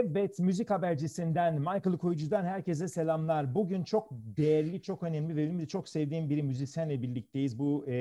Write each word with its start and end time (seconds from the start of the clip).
Evet, 0.00 0.38
müzik 0.38 0.70
habercisinden, 0.70 1.54
Michael 1.54 1.98
Koyucu'dan 1.98 2.44
herkese 2.44 2.88
selamlar. 2.88 3.54
Bugün 3.54 3.84
çok 3.84 4.08
değerli, 4.12 4.82
çok 4.82 5.02
önemli 5.02 5.36
ve 5.36 5.46
benim 5.46 5.58
de 5.58 5.66
çok 5.66 5.88
sevdiğim 5.88 6.30
bir 6.30 6.42
müzisyenle 6.42 7.02
birlikteyiz. 7.02 7.58
Bu 7.58 7.84
e, 7.88 7.94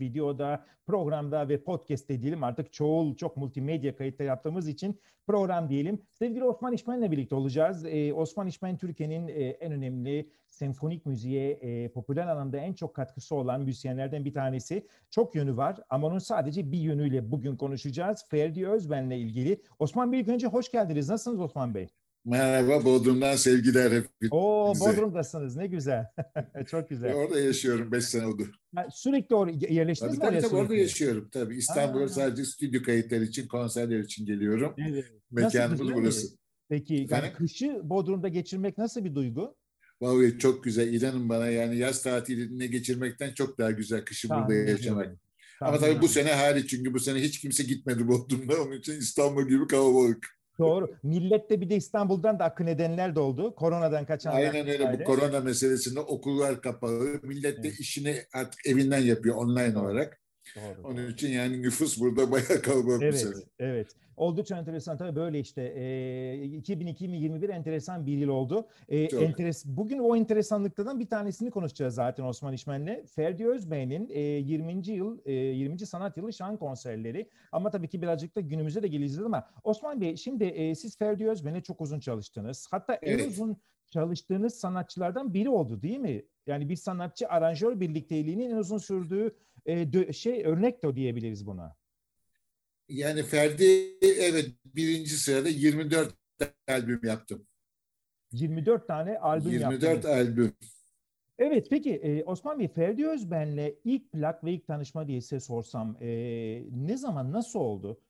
videoda, 0.00 0.64
programda 0.86 1.48
ve 1.48 1.62
podcast'te 1.62 2.22
diyelim 2.22 2.44
artık 2.44 2.72
çoğul, 2.72 3.16
çok 3.16 3.36
multimedya 3.36 3.96
kayıtları 3.96 4.28
yaptığımız 4.28 4.68
için 4.68 5.00
program 5.26 5.68
diyelim. 5.68 6.02
Sevgili 6.12 6.44
Osman 6.44 6.72
İşmen'le 6.72 7.10
birlikte 7.10 7.34
olacağız. 7.34 7.84
E, 7.84 8.14
Osman 8.14 8.46
İşmen 8.46 8.76
Türkiye'nin 8.76 9.28
e, 9.28 9.32
en 9.32 9.72
önemli 9.72 10.30
senfonik 10.62 11.06
müziğe 11.06 11.50
e, 11.50 11.88
popüler 11.88 12.26
anlamda 12.26 12.56
en 12.56 12.72
çok 12.72 12.94
katkısı 12.94 13.34
olan 13.34 13.60
müzisyenlerden 13.60 14.24
bir 14.24 14.34
tanesi. 14.34 14.86
Çok 15.10 15.34
yönü 15.34 15.56
var 15.56 15.80
ama 15.90 16.06
onun 16.06 16.18
sadece 16.18 16.72
bir 16.72 16.78
yönüyle 16.78 17.30
bugün 17.30 17.56
konuşacağız. 17.56 18.24
Ferdi 18.30 18.68
Özben'le 18.68 19.10
ilgili. 19.10 19.62
Osman 19.78 20.12
Bey 20.12 20.20
ilk 20.20 20.28
önce 20.28 20.46
hoş 20.46 20.70
geldiniz. 20.70 21.08
Nasılsınız 21.08 21.40
Osman 21.40 21.74
Bey? 21.74 21.88
Merhaba, 22.24 22.84
Bodrum'dan 22.84 23.36
sevgiler 23.36 23.92
hep. 23.92 24.06
Oo, 24.30 24.74
Bodrum'dasınız. 24.80 25.56
Ne 25.56 25.66
güzel. 25.66 26.06
Çok 26.66 26.88
güzel. 26.88 27.14
Orada 27.14 27.40
yaşıyorum 27.40 27.92
5 27.92 28.04
sene 28.04 28.26
oldu. 28.26 28.46
Ha, 28.74 28.86
sürekli 28.92 29.34
oraya 29.34 29.52
yerleştiniz 29.68 30.18
tabii, 30.18 30.34
mi? 30.34 30.40
Tabii, 30.40 30.50
tabii 30.50 30.60
orada 30.60 30.74
yaşıyorum. 30.74 31.28
Tabii 31.32 31.56
İstanbul'a 31.56 32.08
sadece 32.08 32.44
stüdyo 32.44 32.82
kayıtları 32.82 33.24
için, 33.24 33.48
konserler 33.48 33.98
için 33.98 34.26
geliyorum. 34.26 34.74
Evet. 34.78 35.04
Mekanımız 35.30 35.94
burası. 35.94 36.26
Peki 36.68 37.06
yani 37.10 37.32
kışı 37.32 37.80
Bodrum'da 37.82 38.28
geçirmek 38.28 38.78
nasıl 38.78 39.04
bir 39.04 39.14
duygu? 39.14 39.56
Vallahi 40.02 40.38
çok 40.38 40.64
güzel. 40.64 40.94
İnanın 40.94 41.28
bana 41.28 41.46
yani 41.46 41.76
yaz 41.76 42.02
tatilinde 42.02 42.66
geçirmekten 42.66 43.32
çok 43.32 43.58
daha 43.58 43.70
güzel 43.70 44.04
kışı 44.04 44.28
Tahmin 44.28 44.48
burada 44.48 44.70
yaşamak. 44.70 45.04
Ediyorum. 45.04 45.20
Ama 45.60 45.78
tabii 45.78 46.02
bu 46.02 46.08
sene 46.08 46.32
hariç 46.32 46.70
çünkü 46.70 46.94
bu 46.94 47.00
sene 47.00 47.18
hiç 47.18 47.40
kimse 47.40 47.62
gitmedi 47.62 48.08
Bodrum'da. 48.08 48.62
Onun 48.62 48.78
için 48.78 48.92
İstanbul 48.92 49.48
gibi 49.48 49.66
kalabalık. 49.66 50.26
Doğru. 50.58 50.94
Millette 51.02 51.60
bir 51.60 51.70
de 51.70 51.76
İstanbul'dan 51.76 52.38
da 52.38 52.44
akın 52.44 52.66
edenler 52.66 53.14
de 53.14 53.20
oldu. 53.20 53.54
Koronadan 53.54 54.06
kaçanlar. 54.06 54.38
Aynen 54.38 54.68
öyle. 54.68 54.98
Bu 55.00 55.04
korona 55.04 55.40
meselesinde 55.40 56.00
okullar 56.00 56.62
kapalı. 56.62 57.20
Millet 57.22 57.62
de 57.64 57.68
evet. 57.68 57.80
işini 57.80 58.16
artık 58.34 58.66
evinden 58.66 59.00
yapıyor 59.00 59.36
online 59.36 59.78
olarak. 59.78 60.20
Doğru, 60.56 60.88
Onun 60.88 61.12
için 61.12 61.28
yani 61.28 61.62
nüfus 61.62 62.00
burada 62.00 62.30
bayağı 62.30 62.62
kalabalık 62.62 63.02
evet, 63.02 63.14
bu 63.14 63.18
sene. 63.18 63.44
Evet. 63.58 63.88
Oldukça 64.16 64.58
enteresan 64.58 64.98
tabii 64.98 65.16
böyle 65.16 65.40
işte. 65.40 65.62
E, 65.62 66.44
2021 66.44 67.48
enteresan 67.48 68.06
bir 68.06 68.18
yıl 68.18 68.28
oldu. 68.28 68.66
E, 68.88 68.98
enteres 68.98 69.66
bugün 69.66 69.98
o 69.98 70.16
enteresanlıklardan 70.16 71.00
bir 71.00 71.06
tanesini 71.06 71.50
konuşacağız 71.50 71.94
zaten 71.94 72.24
Osman 72.24 72.52
İşmen'le. 72.52 73.06
Ferdi 73.06 73.46
Özbey'in 73.46 74.08
e, 74.10 74.20
20. 74.20 74.88
yıl 74.88 75.18
e, 75.24 75.32
20. 75.32 75.78
sanat 75.78 76.16
yılı 76.16 76.32
şan 76.32 76.56
konserleri. 76.56 77.30
Ama 77.52 77.70
tabii 77.70 77.88
ki 77.88 78.02
birazcık 78.02 78.36
da 78.36 78.40
günümüze 78.40 78.82
de 78.82 78.88
geleceğiz 78.88 79.26
ama 79.26 79.46
Osman 79.64 80.00
Bey 80.00 80.16
şimdi 80.16 80.44
e, 80.44 80.74
siz 80.74 80.98
Ferdi 80.98 81.30
Özbey'le 81.30 81.60
çok 81.60 81.80
uzun 81.80 82.00
çalıştınız. 82.00 82.68
Hatta 82.70 82.98
evet. 83.02 83.20
en 83.20 83.28
uzun 83.28 83.56
çalıştığınız 83.90 84.54
sanatçılardan 84.54 85.34
biri 85.34 85.48
oldu 85.48 85.82
değil 85.82 85.98
mi? 85.98 86.22
Yani 86.46 86.68
bir 86.68 86.76
sanatçı 86.76 87.28
aranjör 87.28 87.80
birlikteliğinin 87.80 88.50
en 88.50 88.56
uzun 88.56 88.78
sürdüğü 88.78 89.36
e, 89.66 90.12
şey 90.12 90.44
örnek 90.44 90.82
de 90.82 90.96
diyebiliriz 90.96 91.46
buna. 91.46 91.76
Yani 92.88 93.22
Ferdi 93.22 93.98
evet 94.02 94.50
birinci 94.64 95.16
sırada 95.16 95.48
24 95.48 96.14
albüm 96.68 97.00
yaptım. 97.02 97.46
24 98.32 98.86
tane 98.86 99.18
albüm 99.18 99.52
24 99.52 99.82
yaptım. 99.82 100.10
albüm. 100.10 100.52
Evet 101.38 101.66
peki 101.70 101.94
e, 101.94 102.24
Osman 102.24 102.58
Bey 102.58 102.68
Ferdi 102.68 103.08
Özben'le 103.08 103.74
ilk 103.84 104.12
plak 104.12 104.44
ve 104.44 104.52
ilk 104.52 104.66
tanışma 104.66 105.08
diye 105.08 105.20
size 105.20 105.40
sorsam 105.40 105.96
e, 106.00 106.08
ne 106.70 106.96
zaman 106.96 107.32
nasıl 107.32 107.58
oldu? 107.58 108.00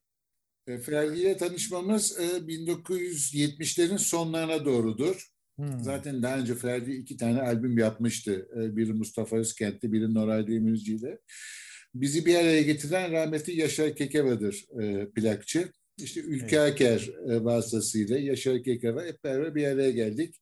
E, 0.66 0.78
Ferdi 0.78 1.20
ile 1.20 1.36
tanışmamız 1.36 2.20
e, 2.20 2.24
1970'lerin 2.24 3.98
sonlarına 3.98 4.64
doğrudur. 4.64 5.28
Hmm. 5.56 5.80
Zaten 5.80 6.22
daha 6.22 6.38
önce 6.38 6.54
Ferdi 6.54 6.92
iki 6.92 7.16
tane 7.16 7.42
albüm 7.42 7.78
yapmıştı. 7.78 8.48
E, 8.56 8.76
biri 8.76 8.92
Mustafa 8.92 9.36
Özkent'te, 9.36 9.92
biri 9.92 10.14
Noray 10.14 10.46
Demirci 10.46 10.94
ile. 10.94 11.18
Bizi 11.94 12.26
bir 12.26 12.34
araya 12.34 12.62
getiren 12.62 13.12
rahmetli 13.12 13.60
Yaşar 13.60 13.96
Kekeva'dır 13.96 14.64
e, 14.82 15.10
plakçı. 15.10 15.68
İşte 15.98 16.20
Ülke 16.20 16.56
evet. 16.56 16.72
Aker 16.72 17.10
e, 17.28 17.44
vasıtasıyla 17.44 18.18
Yaşar 18.18 18.62
Kekeva 18.62 19.04
hep 19.04 19.24
beraber 19.24 19.54
bir 19.54 19.64
araya 19.64 19.90
geldik. 19.90 20.34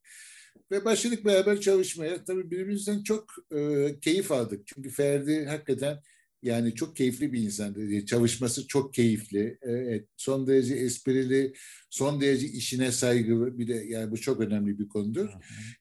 Ve 0.71 0.85
başladık 0.85 1.25
beraber 1.25 1.61
çalışmaya. 1.61 2.23
Tabii 2.23 2.51
birbirimizden 2.51 3.03
çok 3.03 3.25
e, 3.55 3.89
keyif 4.01 4.31
aldık. 4.31 4.67
Çünkü 4.67 4.89
Ferdi 4.89 5.45
hakikaten 5.45 5.97
yani 6.43 6.75
çok 6.75 6.95
keyifli 6.95 7.33
bir 7.33 7.41
insandı. 7.41 8.05
Çalışması 8.05 8.67
çok 8.67 8.93
keyifli. 8.93 9.57
Evet, 9.61 10.07
son 10.17 10.47
derece 10.47 10.75
esprili, 10.75 11.53
son 11.89 12.21
derece 12.21 12.47
işine 12.47 12.91
saygılı. 12.91 13.59
Bir 13.59 13.67
de 13.67 13.73
yani 13.73 14.11
bu 14.11 14.17
çok 14.17 14.39
önemli 14.39 14.79
bir 14.79 14.89
konudur. 14.89 15.29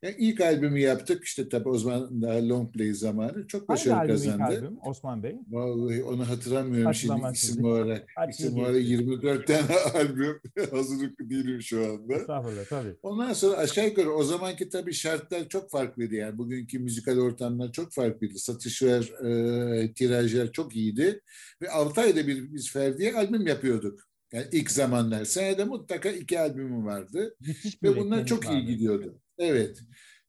Yani 0.03 0.15
ilk 0.19 0.41
albümü 0.41 0.81
yaptık. 0.81 1.25
İşte 1.25 1.49
tabii 1.49 1.69
o 1.69 1.79
zaman 1.79 2.23
daha 2.23 2.49
long 2.49 2.73
play 2.73 2.93
zamanı. 2.93 3.47
Çok 3.47 3.69
başarılı 3.69 3.97
Hangi 3.97 4.09
kazandı. 4.09 4.43
Hangi 4.43 4.57
albüm 4.57 4.79
Osman 4.85 5.23
Bey? 5.23 5.37
Vallahi 5.51 6.05
onu 6.05 6.29
hatırlamıyorum 6.29 6.95
şimdi 6.95 7.23
isim 7.33 7.65
olarak. 7.65 8.09
İsim 8.31 8.59
olarak 8.59 8.85
24 8.85 9.47
tane 9.47 9.77
albüm. 9.95 10.41
Hazırlıklı 10.71 11.31
değilim 11.31 11.63
şu 11.63 11.85
anda. 11.85 12.15
Estağfurullah 12.15 12.65
tabii. 12.65 12.95
Ondan 13.03 13.33
sonra 13.33 13.57
aşağı 13.57 13.87
yukarı 13.87 14.11
o 14.11 14.23
zamanki 14.25 14.69
tabii 14.69 14.93
şartlar 14.93 15.49
çok 15.49 15.71
farklıydı. 15.71 16.15
Yani 16.15 16.39
bugünkü 16.39 16.79
müzikal 16.79 17.19
ortamlar 17.19 17.73
çok 17.73 17.93
farklıydı. 17.93 18.39
Satışlar, 18.39 19.03
e, 19.25 19.93
tirajlar 19.95 20.50
çok 20.53 20.77
iyiydi. 20.77 21.21
Ve 21.63 21.71
6 21.71 22.01
ayda 22.01 22.27
bir 22.27 22.53
biz 22.53 22.73
Ferdi'ye 22.73 23.15
albüm 23.15 23.47
yapıyorduk. 23.47 24.01
Yani 24.33 24.47
ilk 24.53 24.71
zamanlar. 24.71 25.25
Senede 25.25 25.65
mutlaka 25.65 26.09
iki 26.09 26.41
albümü 26.41 26.85
vardı. 26.85 27.37
Müthiş 27.41 27.83
Ve 27.83 27.97
bunlar 27.97 28.27
çok 28.27 28.47
vardı. 28.47 28.59
iyi 28.59 28.67
gidiyordu. 28.67 29.21
Evet. 29.39 29.79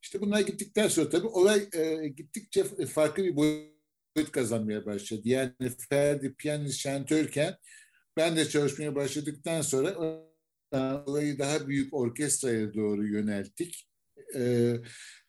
İşte 0.01 0.21
bunlar 0.21 0.39
gittikten 0.39 0.87
sonra 0.87 1.09
tabii 1.09 1.27
olay 1.27 1.69
e, 1.73 2.07
gittikçe 2.07 2.63
farklı 2.85 3.23
bir 3.23 3.35
boyut 3.35 4.31
kazanmaya 4.31 4.85
başladı. 4.85 5.21
Yani 5.23 5.53
Ferdi 5.89 6.33
piyanist 6.33 6.79
şantörken 6.79 7.57
ben 8.17 8.35
de 8.37 8.49
çalışmaya 8.49 8.95
başladıktan 8.95 9.61
sonra 9.61 9.95
olayı 11.05 11.39
daha 11.39 11.67
büyük 11.67 11.93
orkestraya 11.93 12.73
doğru 12.73 13.07
yönelttik. 13.07 13.87
E, 14.35 14.73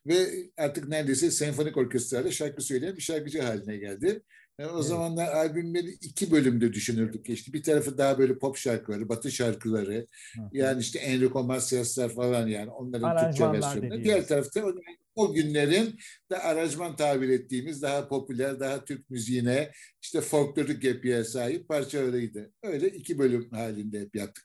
ve 0.06 0.26
artık 0.56 0.88
neredeyse 0.88 1.30
senfonik 1.30 1.76
orkestrayla 1.76 2.30
şarkı 2.30 2.62
söyleyen 2.62 2.96
bir 2.96 3.02
şarkıcı 3.02 3.42
haline 3.42 3.76
geldi. 3.76 4.22
Yani 4.58 4.70
o 4.70 4.74
evet. 4.74 4.84
zamanlar 4.84 5.28
albümleri 5.28 5.90
iki 5.90 6.30
bölümde 6.30 6.72
düşünürdük. 6.72 7.28
İşte 7.28 7.52
bir 7.52 7.62
tarafı 7.62 7.98
daha 7.98 8.18
böyle 8.18 8.38
pop 8.38 8.56
şarkıları, 8.56 9.08
batı 9.08 9.30
şarkıları. 9.30 10.06
Hı. 10.36 10.40
Yani 10.52 10.80
işte 10.80 10.98
Enrico 10.98 11.44
Macias'lar 11.44 12.08
falan 12.08 12.46
yani 12.46 12.70
onların 12.70 13.26
Türkçe 13.26 13.52
versiyonları. 13.52 14.04
Diğer 14.04 14.26
tarafta 14.26 14.66
o, 14.66 14.72
o 15.14 15.32
günlerin 15.32 15.98
de 16.30 16.38
aranjman 16.38 16.96
tabir 16.96 17.28
ettiğimiz 17.28 17.82
daha 17.82 18.08
popüler, 18.08 18.60
daha 18.60 18.84
Türk 18.84 19.10
müziğine 19.10 19.70
işte 20.02 20.20
folklorik 20.20 20.84
yapıya 20.84 21.24
sahip 21.24 21.68
parçalarıydı. 21.68 22.52
Öyle 22.62 22.88
iki 22.88 23.18
bölüm 23.18 23.50
halinde 23.50 24.00
hep 24.00 24.16
yaptık. 24.16 24.44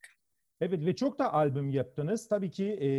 Evet 0.62 0.85
ve 0.85 0.95
çok 0.95 1.19
da 1.19 1.34
albüm 1.34 1.69
yaptınız. 1.72 2.28
Tabii 2.28 2.51
ki 2.51 2.66
e, 2.66 2.89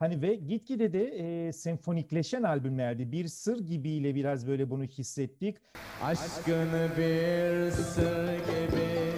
Hani 0.00 0.22
ve 0.22 0.34
gitgide 0.34 0.92
de 0.92 1.04
e, 1.04 1.52
senfonikleşen 1.52 2.42
albümlerdi. 2.42 3.12
Bir 3.12 3.28
sır 3.28 3.66
gibiyle 3.66 4.14
biraz 4.14 4.46
böyle 4.46 4.70
bunu 4.70 4.84
hissettik. 4.84 5.56
Aşkını 6.02 6.88
bir 6.98 7.70
sır 7.70 8.32
gibi 8.32 9.12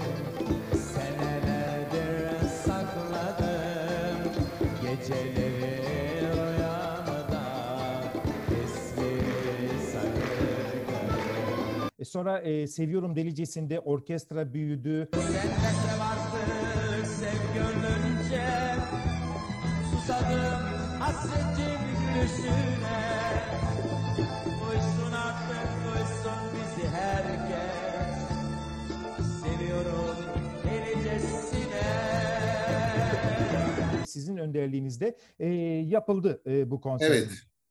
senelerdir 0.76 2.48
sakladım. 2.64 4.32
Geceleri. 4.82 5.82
E 11.98 12.04
sonra 12.04 12.38
e, 12.40 12.66
Seviyorum 12.66 13.16
Delicesinde 13.16 13.80
orkestra 13.80 14.54
büyüdü. 14.54 15.08
Sen 15.14 15.22
de 15.22 15.98
varsın 16.00 17.04
sev 17.04 17.54
gönlünce 17.54 18.01
gülüşüne 22.22 22.52
Duysun 24.60 25.12
artık 25.12 25.68
duysun 25.84 26.42
bizi 26.54 26.88
herkes 26.88 27.72
Seviyorum 29.42 30.16
delicesine 30.64 31.82
Sizin 34.06 34.36
önderliğinizde 34.36 35.16
e, 35.38 35.46
yapıldı 35.86 36.42
e, 36.46 36.70
bu 36.70 36.80
konser. 36.80 37.10
Evet. 37.10 37.28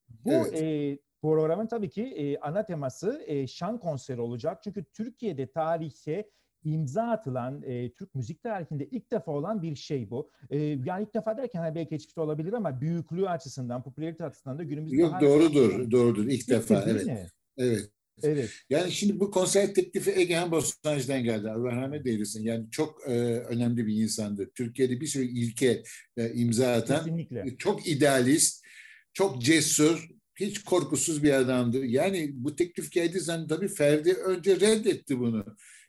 Bu 0.10 0.32
evet. 0.32 0.62
E, 0.62 1.00
programın 1.22 1.68
tabii 1.68 1.90
ki 1.90 2.04
e, 2.04 2.38
ana 2.38 2.66
teması 2.66 3.24
e, 3.28 3.48
şan 3.48 3.80
konseri 3.80 4.22
olacak. 4.22 4.64
Çünkü 4.64 4.84
Türkiye'de 4.84 5.52
tarihte 5.52 6.30
imza 6.64 7.04
atılan 7.04 7.62
e, 7.66 7.92
Türk 7.94 8.16
müzik 8.16 8.44
tarihinde 8.44 8.88
ilk 8.92 9.12
defa 9.12 9.32
olan 9.32 9.62
bir 9.62 9.76
şey 9.76 10.10
bu. 10.10 10.32
E, 10.50 10.58
yani 10.60 11.04
ilk 11.04 11.14
defa 11.14 11.38
derken 11.38 11.60
hani 11.60 11.76
belki 11.76 11.90
geçmişte 11.90 12.22
olabilir 12.22 12.54
ama 12.54 12.82
büyüklüğü 12.82 13.30
açısından, 13.30 13.84
popülarite 13.84 14.26
açısından 14.26 14.58
da 14.58 14.64
günümüzde 14.64 14.96
Yok 14.96 15.22
doğrudur, 15.22 15.92
doğrudur. 15.92 16.26
İlk, 16.26 16.42
ilk 16.42 16.50
defa 16.50 16.84
evet. 16.88 17.06
Mi? 17.06 17.28
Evet. 17.58 17.90
Evet. 18.24 18.50
Yani 18.70 18.92
şimdi 18.92 19.20
bu 19.20 19.32
konser 19.32 19.74
teklifi 19.74 20.12
Egehan 20.12 20.52
Bostancı'dan 20.52 21.24
geldi. 21.24 21.50
Allah 21.50 21.72
rahmet 21.72 22.08
eylesin. 22.08 22.44
Yani 22.44 22.72
çok 22.72 23.08
e, 23.08 23.12
önemli 23.40 23.88
bir 23.88 23.96
insandı. 23.96 24.52
Türkiye'de 24.56 25.02
bir 25.02 25.08
sürü 25.08 25.24
ilke 25.24 25.84
e, 26.18 26.34
imza 26.34 26.74
atan. 26.74 27.06
Kesinlikle. 27.06 27.40
E, 27.40 27.58
çok 27.58 27.88
idealist, 27.88 28.66
çok 29.14 29.42
cesur, 29.42 30.10
hiç 30.36 30.64
korkusuz 30.64 31.24
bir 31.24 31.34
adamdı. 31.34 31.86
Yani 31.86 32.32
bu 32.34 32.56
teklif 32.56 32.92
geldiği 32.92 33.20
zaman 33.20 33.48
tabii 33.48 33.68
Ferdi 33.68 34.14
önce 34.14 34.60
reddetti 34.60 35.20
bunu. 35.20 35.46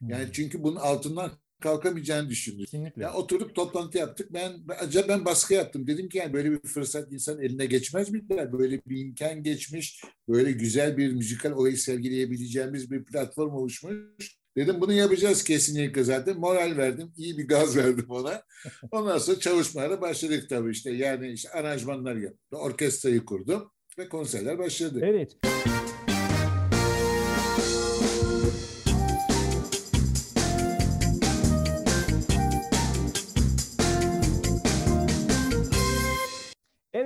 Yani 0.09 0.25
hmm. 0.25 0.33
çünkü 0.33 0.63
bunun 0.63 0.77
altından 0.77 1.31
kalkamayacağını 1.63 2.31
düşündü. 2.31 2.65
Kesinlikle. 2.65 3.03
Ya 3.03 3.15
oturduk 3.15 3.55
toplantı 3.55 3.99
yaptık. 3.99 4.33
Ben 4.33 4.53
acaba 4.79 5.09
ben 5.09 5.25
baskı 5.25 5.55
yaptım. 5.55 5.87
Dedim 5.87 6.09
ki 6.09 6.19
yani 6.19 6.33
böyle 6.33 6.51
bir 6.51 6.69
fırsat 6.69 7.13
insan 7.13 7.43
eline 7.43 7.67
geçmez 7.67 8.11
mi? 8.11 8.29
Böyle 8.29 8.81
bir 8.87 9.01
imkan 9.01 9.43
geçmiş. 9.43 10.03
Böyle 10.29 10.53
güzel 10.53 10.97
bir 10.97 11.13
müzikal 11.13 11.51
olayı 11.51 11.77
sergileyebileceğimiz 11.77 12.91
bir 12.91 13.05
platform 13.05 13.55
oluşmuş. 13.55 14.43
Dedim 14.57 14.81
bunu 14.81 14.93
yapacağız 14.93 15.45
kesinlikle 15.45 16.05
zaten. 16.05 16.39
Moral 16.39 16.77
verdim. 16.77 17.13
iyi 17.17 17.39
bir 17.39 17.49
gaz 17.49 17.77
verdim 17.77 18.07
ona. 18.09 18.43
Ondan 18.91 19.19
sonra 19.19 19.41
çalışmalara 19.41 20.01
başladık 20.01 20.49
tabii 20.49 20.71
işte. 20.71 20.91
Yani 20.91 21.33
işte 21.33 21.51
aranjmanlar 21.51 22.17
yaptım. 22.17 22.59
Orkestrayı 22.61 23.25
kurdum 23.25 23.71
ve 23.99 24.09
konserler 24.09 24.59
başladı. 24.59 25.01
Evet. 25.03 25.37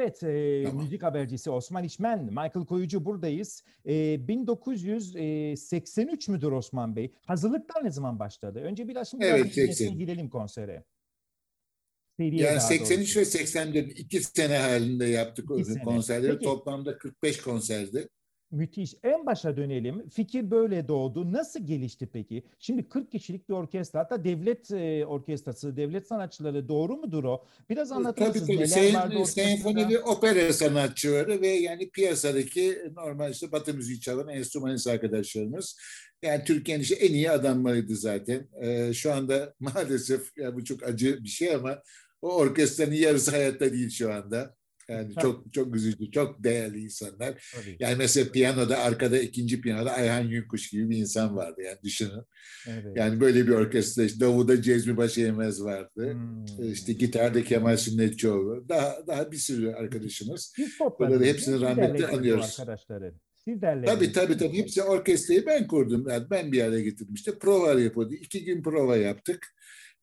Evet, 0.06 0.22
e, 0.22 0.62
tamam. 0.64 0.84
müzik 0.84 1.02
habercisi 1.02 1.50
Osman 1.50 1.84
İçmen, 1.84 2.24
Michael 2.24 2.66
Koyucu 2.66 3.04
buradayız. 3.04 3.62
E, 3.86 4.28
1983 4.28 6.28
müdür 6.28 6.52
Osman 6.52 6.96
Bey? 6.96 7.12
Hazırlıklar 7.26 7.84
ne 7.84 7.90
zaman 7.90 8.18
başladı? 8.18 8.60
Önce 8.60 8.88
biraz 8.88 9.10
şimdi 9.10 9.24
evet, 9.24 9.54
80. 9.54 9.98
gidelim 9.98 10.30
konsere. 10.30 10.84
Seriye 12.16 12.42
yani 12.42 12.60
83 12.60 12.90
doğrusu. 12.90 13.20
ve 13.20 13.24
84 13.24 13.98
iki 13.98 14.20
sene 14.20 14.58
halinde 14.58 15.06
yaptık 15.06 15.50
iki 15.58 15.78
konserleri. 15.78 16.32
Peki. 16.32 16.44
Toplamda 16.44 16.98
45 16.98 17.40
konserdi. 17.40 18.08
Müthiş. 18.56 18.94
En 19.02 19.26
başa 19.26 19.56
dönelim. 19.56 20.08
Fikir 20.08 20.50
böyle 20.50 20.88
doğdu. 20.88 21.32
Nasıl 21.32 21.66
gelişti 21.66 22.08
peki? 22.12 22.42
Şimdi 22.58 22.88
40 22.88 23.12
kişilik 23.12 23.48
bir 23.48 23.54
orkestra, 23.54 24.00
hatta 24.00 24.24
devlet 24.24 24.70
e, 24.70 25.06
orkestrası, 25.06 25.76
devlet 25.76 26.06
sanatçıları 26.06 26.68
doğru 26.68 26.96
mudur 26.96 27.24
o? 27.24 27.44
Biraz 27.70 27.92
anlatır 27.92 28.24
tabii, 28.24 28.40
mısınız? 28.40 28.74
Tabii 28.74 28.90
Sen, 28.90 28.94
vardı 28.94 29.26
senfonili 29.26 29.98
opera 29.98 30.52
sanatçıları 30.52 31.40
ve 31.40 31.48
yani 31.48 31.90
piyasadaki 31.90 32.92
normal 32.96 33.32
işte 33.32 33.52
batı 33.52 33.74
müziği 33.74 34.00
çalan 34.00 34.28
enstrümanist 34.28 34.86
arkadaşlarımız. 34.86 35.78
Yani 36.22 36.44
Türkiye'nin 36.44 36.82
işte 36.82 36.94
en 36.94 37.12
iyi 37.12 37.30
adamlarıydı 37.30 37.96
zaten. 37.96 38.48
Ee, 38.62 38.92
şu 38.92 39.12
anda 39.12 39.54
maalesef 39.60 40.36
ya 40.36 40.54
bu 40.54 40.64
çok 40.64 40.82
acı 40.82 41.24
bir 41.24 41.28
şey 41.28 41.54
ama 41.54 41.82
o 42.22 42.34
orkestranın 42.34 42.92
yarısı 42.92 43.30
hayatta 43.30 43.72
değil 43.72 43.90
şu 43.90 44.12
anda. 44.12 44.56
Yani 44.88 45.14
çok 45.22 45.52
çok 45.52 45.76
üzücü, 45.76 46.10
çok 46.10 46.44
değerli 46.44 46.78
insanlar. 46.80 47.52
Tabii. 47.54 47.76
Yani 47.80 47.96
mesela 47.96 48.32
piyanoda 48.32 48.78
arkada 48.78 49.18
ikinci 49.18 49.60
piyanoda 49.60 49.92
Ayhan 49.92 50.24
Yunkuş 50.24 50.70
gibi 50.70 50.90
bir 50.90 50.96
insan 50.96 51.36
vardı 51.36 51.62
yani 51.62 51.78
düşünün. 51.84 52.22
Evet. 52.68 52.96
Yani 52.96 53.20
böyle 53.20 53.46
bir 53.46 53.52
orkestra 53.52 54.02
işte 54.02 54.20
Davud'a 54.20 54.62
Cezmi 54.62 54.96
Başyemez 54.96 55.64
vardı. 55.64 56.12
Hmm. 56.12 56.72
İşte 56.72 56.92
gitarda 56.92 57.44
Kemal 57.44 57.76
Sünnetçioğlu. 57.76 58.68
Daha 58.68 59.06
daha 59.06 59.32
bir 59.32 59.36
sürü 59.36 59.72
arkadaşımız. 59.72 60.54
Bunları 60.98 61.24
hepsini 61.24 61.60
rahmetle 61.60 62.06
anıyoruz. 62.06 62.60
Arkadaşları. 62.60 63.14
Siz 63.48 63.60
Tabii 63.60 64.12
tabii 64.12 64.36
tabii. 64.36 64.58
Hepsi 64.58 64.82
orkestrayı 64.82 65.46
ben 65.46 65.66
kurdum. 65.66 66.08
Yani 66.08 66.26
ben 66.30 66.52
bir 66.52 66.62
araya 66.62 66.80
getirmiştim. 66.80 67.38
Prova 67.38 67.80
yapıyordu. 67.80 68.14
İki 68.14 68.44
gün 68.44 68.62
prova 68.62 68.96
yaptık. 68.96 69.54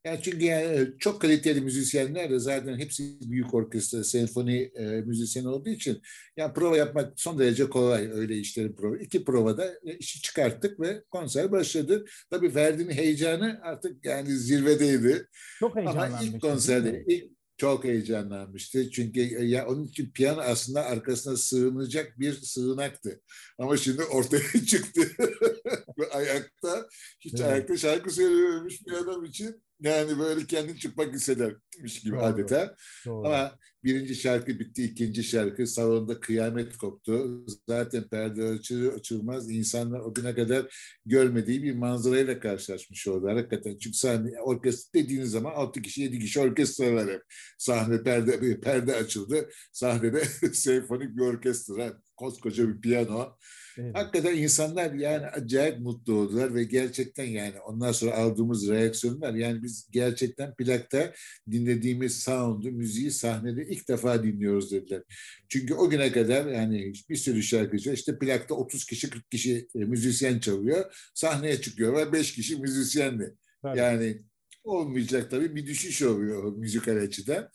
Yani 0.04 0.20
çünkü 0.22 0.44
yani 0.44 0.88
çok 0.98 1.20
kaliteli 1.20 1.60
müzisyenler 1.60 2.30
de 2.30 2.38
zaten 2.38 2.78
hepsi 2.78 3.18
büyük 3.20 3.54
orkestra, 3.54 4.04
senfoni 4.04 4.72
e, 4.74 4.84
müzisyeni 4.84 5.48
olduğu 5.48 5.68
için 5.68 6.02
yani 6.36 6.54
prova 6.54 6.76
yapmak 6.76 7.12
son 7.20 7.38
derece 7.38 7.70
kolay 7.70 8.10
öyle 8.12 8.36
işlerin 8.36 8.76
prova. 8.76 8.98
İki 8.98 9.24
provada 9.24 9.74
işi 9.98 10.22
çıkarttık 10.22 10.80
ve 10.80 11.02
konser 11.10 11.52
başladı. 11.52 12.04
Tabii 12.30 12.50
Ferdi'nin 12.50 12.92
heyecanı 12.92 13.60
artık 13.62 14.04
yani 14.04 14.28
zirvedeydi. 14.28 15.28
Çok 15.60 15.76
heyecanlanmıştı. 15.76 16.26
Ama 16.26 16.36
ilk 16.36 16.42
konserde, 16.42 17.04
ilk, 17.08 17.34
çok 17.56 17.84
heyecanlanmıştı. 17.84 18.90
Çünkü 18.90 19.20
e, 19.20 19.44
ya 19.44 19.66
onun 19.66 19.84
için 19.84 20.10
piyano 20.10 20.40
aslında 20.40 20.84
arkasına 20.84 21.36
sığınacak 21.36 22.18
bir 22.18 22.32
sığınaktı. 22.32 23.20
Ama 23.58 23.76
şimdi 23.76 24.02
ortaya 24.02 24.42
çıktı. 24.66 25.00
Ve 25.98 26.10
ayakta, 26.10 26.88
hiç 27.20 27.34
evet. 27.34 27.46
ayakta 27.46 27.76
şarkı 27.76 28.10
söylememiş 28.10 28.86
bir 28.86 28.92
adam 28.92 29.24
için 29.24 29.62
yani 29.80 30.18
böyle 30.18 30.46
kendini 30.46 30.78
çıkmak 30.78 31.14
hissedermiş 31.14 32.00
gibi 32.02 32.16
Doğru. 32.16 32.22
adeta. 32.22 32.76
Doğru. 33.06 33.26
Ama 33.26 33.58
birinci 33.84 34.14
şarkı 34.14 34.58
bitti, 34.58 34.84
ikinci 34.84 35.24
şarkı 35.24 35.66
salonda 35.66 36.20
kıyamet 36.20 36.76
koptu. 36.76 37.44
Zaten 37.68 38.08
perde 38.08 38.44
açılır 38.44 38.92
açılmaz 38.92 39.50
insanlar 39.50 40.00
o 40.00 40.14
güne 40.14 40.34
kadar 40.34 40.74
görmediği 41.06 41.62
bir 41.62 41.74
manzarayla 41.74 42.40
karşılaşmış 42.40 43.08
oldu. 43.08 43.28
Hakikaten 43.28 43.78
çünkü 43.78 43.96
sahne 43.96 44.40
orkestra 44.40 45.00
dediğiniz 45.00 45.30
zaman 45.30 45.52
altı 45.54 45.82
kişi 45.82 46.02
yedi 46.02 46.18
kişi 46.18 46.40
orkestra 46.40 46.94
var 46.94 47.12
hep. 47.12 47.22
Sahne 47.58 48.02
perde 48.02 48.60
perde 48.60 48.94
açıldı. 48.94 49.50
Sahnede 49.72 50.24
senfonik 50.52 51.16
bir 51.16 51.22
orkestra, 51.22 52.00
koskoca 52.16 52.68
bir 52.68 52.80
piyano 52.80 53.36
Evet. 53.78 53.96
Hakikaten 53.96 54.36
insanlar 54.36 54.92
yani 54.92 55.26
acayip 55.26 55.78
mutlu 55.80 56.14
oldular 56.14 56.54
ve 56.54 56.64
gerçekten 56.64 57.24
yani 57.24 57.60
ondan 57.60 57.92
sonra 57.92 58.14
aldığımız 58.14 58.68
reaksiyonlar 58.68 59.34
yani 59.34 59.62
biz 59.62 59.88
gerçekten 59.90 60.54
plakta 60.54 61.12
dinlediğimiz 61.50 62.18
sound'u, 62.18 62.72
müziği 62.72 63.10
sahnede 63.10 63.66
ilk 63.66 63.88
defa 63.88 64.22
dinliyoruz 64.22 64.72
dediler. 64.72 65.02
Çünkü 65.48 65.74
o 65.74 65.90
güne 65.90 66.12
kadar 66.12 66.46
yani 66.46 66.92
bir 67.10 67.16
sürü 67.16 67.42
şarkıcı 67.42 67.92
işte 67.92 68.18
plakta 68.18 68.54
30 68.54 68.84
kişi 68.84 69.10
40 69.10 69.30
kişi 69.30 69.68
e, 69.74 69.78
müzisyen 69.78 70.38
çalıyor. 70.38 71.10
Sahneye 71.14 71.60
çıkıyor 71.60 71.96
ve 71.96 72.12
5 72.12 72.32
kişi 72.34 72.56
müzisyenli. 72.56 73.30
Yani 73.74 74.22
olmayacak 74.64 75.30
tabii 75.30 75.56
bir 75.56 75.66
düşüş 75.66 76.02
oluyor 76.02 76.56
müzikal 76.56 76.96
açıdan. 76.96 77.50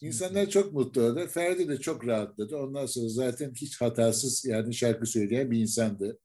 İnsanlar 0.00 0.50
çok 0.50 0.72
mutlu 0.72 1.02
oldu. 1.02 1.26
Ferdi 1.26 1.68
de 1.68 1.80
çok 1.80 2.06
rahatladı. 2.06 2.56
Ondan 2.56 2.86
sonra 2.86 3.08
zaten 3.08 3.52
hiç 3.54 3.80
hatasız 3.80 4.44
yani 4.44 4.74
şarkı 4.74 5.06
söyleyen 5.06 5.50
bir 5.50 5.58
insandı. 5.58 6.18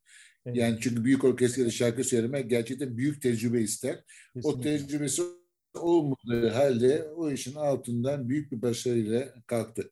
Evet. 0.45 0.57
Yani 0.57 0.77
çünkü 0.81 1.03
büyük 1.03 1.23
orkestrada 1.23 1.69
şarkı 1.69 2.03
söylemek 2.03 2.49
gerçekten 2.49 2.97
büyük 2.97 3.21
tecrübe 3.21 3.61
ister. 3.61 4.03
Kesinlikle. 4.33 4.59
O 4.59 4.61
tecrübesi 4.61 5.21
olmadığı 5.79 6.49
halde 6.49 7.03
o 7.15 7.31
işin 7.31 7.55
altından 7.55 8.29
büyük 8.29 8.51
bir 8.51 8.61
başarıyla 8.61 9.33
kalktı. 9.47 9.91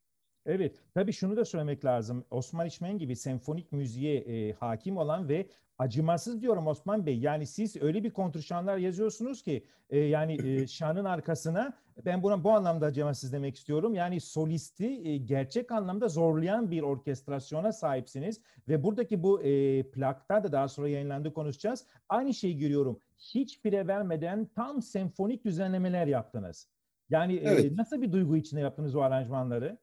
Evet, 0.50 0.76
tabii 0.94 1.14
şunu 1.14 1.38
da 1.38 1.46
söylemek 1.46 1.86
lazım. 1.86 2.26
Osman 2.32 2.68
İçmen 2.68 2.98
gibi 2.98 3.16
senfonik 3.16 3.72
müziğe 3.72 4.18
e, 4.18 4.54
hakim 4.54 4.98
olan 4.98 5.30
ve 5.30 5.48
acımasız 5.78 6.42
diyorum 6.42 6.68
Osman 6.68 7.06
Bey. 7.06 7.20
Yani 7.20 7.46
siz 7.46 7.82
öyle 7.82 8.04
bir 8.04 8.10
kontrşanlar 8.10 8.78
yazıyorsunuz 8.78 9.44
ki 9.44 9.66
e, 9.90 10.00
yani 10.00 10.38
e, 10.48 10.68
şanın 10.68 11.06
arkasına 11.06 11.74
ben 12.06 12.24
buna 12.24 12.44
bu 12.44 12.52
anlamda 12.52 12.86
acımasız 12.86 13.34
demek 13.34 13.56
istiyorum. 13.56 13.96
Yani 13.96 14.22
solisti 14.22 14.86
e, 14.86 15.18
gerçek 15.18 15.72
anlamda 15.72 16.08
zorlayan 16.08 16.72
bir 16.72 16.82
orkestrasyona 16.82 17.72
sahipsiniz 17.72 18.42
ve 18.68 18.84
buradaki 18.84 19.24
bu 19.24 19.44
e, 19.44 19.84
plakta 19.84 20.44
da 20.44 20.52
daha 20.52 20.68
sonra 20.68 20.90
yayınlandı 20.90 21.34
konuşacağız. 21.34 21.86
Aynı 22.10 22.34
şeyi 22.34 22.58
görüyorum. 22.58 23.00
Hiç 23.18 23.62
pire 23.62 23.88
vermeden 23.88 24.46
tam 24.56 24.82
senfonik 24.82 25.46
düzenlemeler 25.46 26.08
yaptınız. 26.08 26.68
Yani 27.10 27.34
e, 27.36 27.40
evet. 27.44 27.66
e, 27.66 27.76
nasıl 27.76 28.02
bir 28.02 28.12
duygu 28.12 28.38
içinde 28.38 28.62
yaptınız 28.62 28.96
o 28.96 29.02
aranjmanları? 29.02 29.78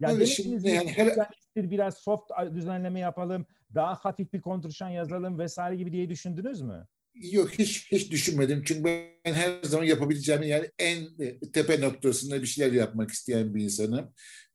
Yani 0.00 0.14
Öyle 0.14 0.26
şimdi 0.26 0.70
yani 0.70 0.90
her... 0.90 1.30
biraz 1.56 1.96
soft 1.96 2.30
düzenleme 2.54 3.00
yapalım, 3.00 3.46
daha 3.74 3.94
hafif 3.94 4.32
bir 4.32 4.40
kontrşan 4.40 4.88
yazalım 4.88 5.38
vesaire 5.38 5.76
gibi 5.76 5.92
diye 5.92 6.10
düşündünüz 6.10 6.62
mü? 6.62 6.86
Yok 7.14 7.50
hiç 7.50 7.92
hiç 7.92 8.10
düşünmedim. 8.10 8.62
Çünkü 8.66 8.84
ben 8.84 9.34
her 9.34 9.62
zaman 9.62 9.84
yapabileceğim 9.84 10.42
yani 10.42 10.70
en 10.78 11.04
tepe 11.52 11.80
noktasında 11.80 12.42
bir 12.42 12.46
şeyler 12.46 12.72
yapmak 12.72 13.10
isteyen 13.10 13.54
bir 13.54 13.62
insanım. 13.62 14.14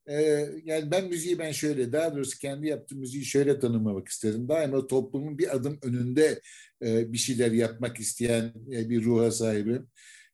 Ee, 0.09 0.49
yani 0.63 0.91
ben 0.91 1.07
müziği 1.07 1.39
ben 1.39 1.51
şöyle 1.51 1.91
daha 1.91 2.15
doğrusu 2.15 2.39
kendi 2.39 2.67
yaptığım 2.67 2.99
müziği 2.99 3.25
şöyle 3.25 3.59
tanımlamak 3.59 4.07
isterim. 4.07 4.49
Daima 4.49 4.87
toplumun 4.87 5.37
bir 5.37 5.55
adım 5.55 5.79
önünde 5.81 6.41
e, 6.85 7.13
bir 7.13 7.17
şeyler 7.17 7.51
yapmak 7.51 7.99
isteyen 7.99 8.53
e, 8.71 8.89
bir 8.89 9.03
ruha 9.03 9.31
sahibim. 9.31 9.89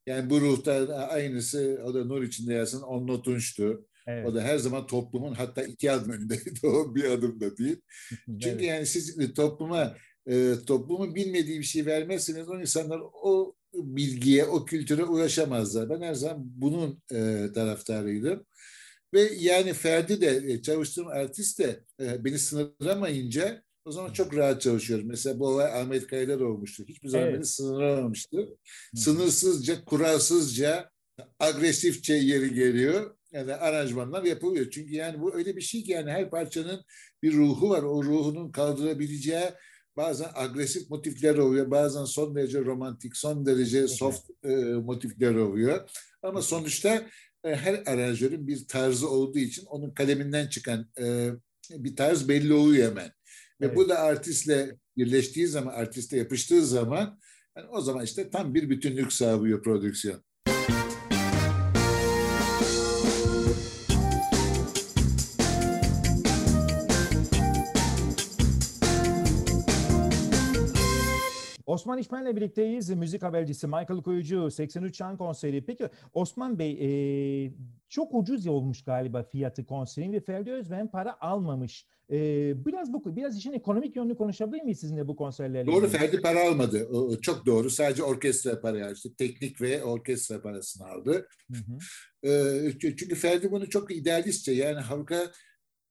Yani 0.05 0.29
bu 0.29 0.41
ruhta 0.41 0.95
aynısı 0.95 1.81
o 1.85 1.93
da 1.93 2.05
Nur 2.05 2.23
içinde 2.23 2.53
yazsın 2.53 2.81
Onno 2.81 3.21
Tunç'tu. 3.21 3.87
Evet. 4.07 4.27
O 4.27 4.35
da 4.35 4.41
her 4.41 4.57
zaman 4.57 4.87
toplumun 4.87 5.33
hatta 5.33 5.63
iki 5.63 5.91
adım 5.91 6.11
önündeydi 6.11 6.53
o 6.67 6.95
bir 6.95 7.03
adım 7.03 7.39
da 7.39 7.57
değil. 7.57 7.81
Çünkü 8.25 8.49
evet. 8.49 8.63
yani 8.63 8.85
siz 8.85 9.33
topluma 9.33 9.95
e, 10.27 10.53
toplumun 10.67 11.15
bilmediği 11.15 11.59
bir 11.59 11.65
şey 11.65 11.85
vermezseniz 11.85 12.49
o 12.49 12.59
insanlar 12.59 13.01
o 13.13 13.55
bilgiye, 13.73 14.45
o 14.45 14.65
kültüre 14.65 15.03
ulaşamazlar. 15.03 15.89
Ben 15.89 16.01
her 16.01 16.13
zaman 16.13 16.37
bunun 16.39 17.01
e, 17.11 17.47
taraftarıydım. 17.53 18.45
Ve 19.13 19.29
yani 19.39 19.73
Ferdi 19.73 20.21
de 20.21 20.43
e, 20.47 20.61
çalıştığım 20.61 21.07
artist 21.07 21.59
de 21.59 21.79
e, 21.99 22.25
beni 22.25 22.39
sınırlamayınca 22.39 23.63
O 23.85 23.91
zaman 23.91 24.13
çok 24.13 24.35
rahat 24.35 24.61
çalışıyorum. 24.61 25.07
Mesela 25.07 25.39
bu 25.39 25.47
olay 25.47 25.81
Ahmet 25.81 26.07
Kaya'da 26.07 26.39
da 26.39 26.45
olmuştu. 26.45 26.83
Hiçbir 26.87 27.09
zaman 27.09 27.27
Evet. 27.27 27.35
beni 27.35 27.45
sınırlamamıştı. 27.45 28.49
Sınırsızca, 28.95 29.85
kuralsızca, 29.85 30.89
agresifçe 31.39 32.13
yeri 32.13 32.53
geliyor. 32.53 33.15
Yani 33.33 33.53
aranjmanlar 33.53 34.23
yapılıyor. 34.23 34.69
Çünkü 34.71 34.95
yani 34.95 35.21
bu 35.21 35.35
öyle 35.35 35.55
bir 35.55 35.61
şey 35.61 35.83
ki 35.83 35.91
yani 35.91 36.11
her 36.11 36.29
parçanın 36.29 36.85
bir 37.23 37.33
ruhu 37.33 37.69
var. 37.69 37.83
O 37.83 38.03
ruhunun 38.03 38.51
kaldırabileceği 38.51 39.49
bazen 39.97 40.29
agresif 40.35 40.89
motifler 40.89 41.37
oluyor. 41.37 41.71
Bazen 41.71 42.05
son 42.05 42.35
derece 42.35 42.65
romantik, 42.65 43.17
son 43.17 43.45
derece 43.45 43.87
soft 43.87 44.29
e, 44.43 44.55
motifler 44.63 45.35
oluyor. 45.35 45.89
Ama 46.23 46.41
sonuçta 46.41 47.07
e, 47.43 47.55
her 47.55 47.83
aranjörün 47.85 48.47
bir 48.47 48.67
tarzı 48.67 49.09
olduğu 49.09 49.39
için 49.39 49.65
onun 49.65 49.93
kaleminden 49.93 50.47
çıkan 50.47 50.89
e, 50.99 51.29
bir 51.69 51.95
tarz 51.95 52.29
belli 52.29 52.53
oluyor 52.53 52.89
hemen. 52.89 53.11
Ve 53.61 53.65
Evet. 53.65 53.75
bu 53.75 53.89
da 53.89 53.99
artistle 53.99 54.77
birleştiği 54.97 55.47
zaman, 55.47 55.73
artiste 55.73 56.17
yapıştığı 56.17 56.65
zaman 56.65 57.19
yani 57.57 57.67
o 57.67 57.81
zaman 57.81 58.05
işte 58.05 58.29
tam 58.29 58.53
bir 58.53 58.69
bütünlük 58.69 59.13
sağlıyor 59.13 59.63
prodüksiyon. 59.63 60.23
Osman 71.73 71.97
İşmen'le 71.97 72.35
birlikteyiz. 72.35 72.89
Müzik 72.89 73.23
habercisi 73.23 73.67
Michael 73.67 74.01
Koyucu 74.01 74.51
83 74.51 74.97
Şan 74.97 75.17
konseri. 75.17 75.65
Peki 75.65 75.89
Osman 76.13 76.59
Bey 76.59 76.71
e, 76.81 77.51
çok 77.89 78.13
ucuz 78.13 78.47
olmuş 78.47 78.83
galiba 78.83 79.23
fiyatı 79.23 79.65
konserin 79.65 80.13
ve 80.13 80.19
Ferdi 80.19 80.51
Özben 80.51 80.91
para 80.91 81.17
almamış. 81.21 81.87
E, 82.11 82.17
biraz 82.65 82.93
bu 82.93 83.15
biraz 83.15 83.37
işin 83.37 83.53
ekonomik 83.53 83.95
yönünü 83.95 84.17
konuşabilir 84.17 84.63
miyiz 84.63 84.79
sizinle 84.79 85.07
bu 85.07 85.15
konserlerle? 85.15 85.67
Doğru 85.71 85.85
ilgili? 85.85 85.97
Ferdi 85.97 86.21
para 86.21 86.49
almadı. 86.49 86.87
O, 86.93 87.21
çok 87.21 87.45
doğru. 87.45 87.69
Sadece 87.69 88.03
orkestra 88.03 88.61
parayı 88.61 88.85
aldı. 88.85 89.15
Teknik 89.17 89.61
ve 89.61 89.83
orkestra 89.83 90.41
parasını 90.41 90.87
aldı. 90.87 91.27
Hı 91.51 91.57
hı. 91.57 91.77
Çü- 92.69 92.95
çünkü 92.95 93.15
Ferdi 93.15 93.51
bunu 93.51 93.69
çok 93.69 93.95
idealistçe 93.95 94.51
yani 94.51 94.79
halka 94.79 95.31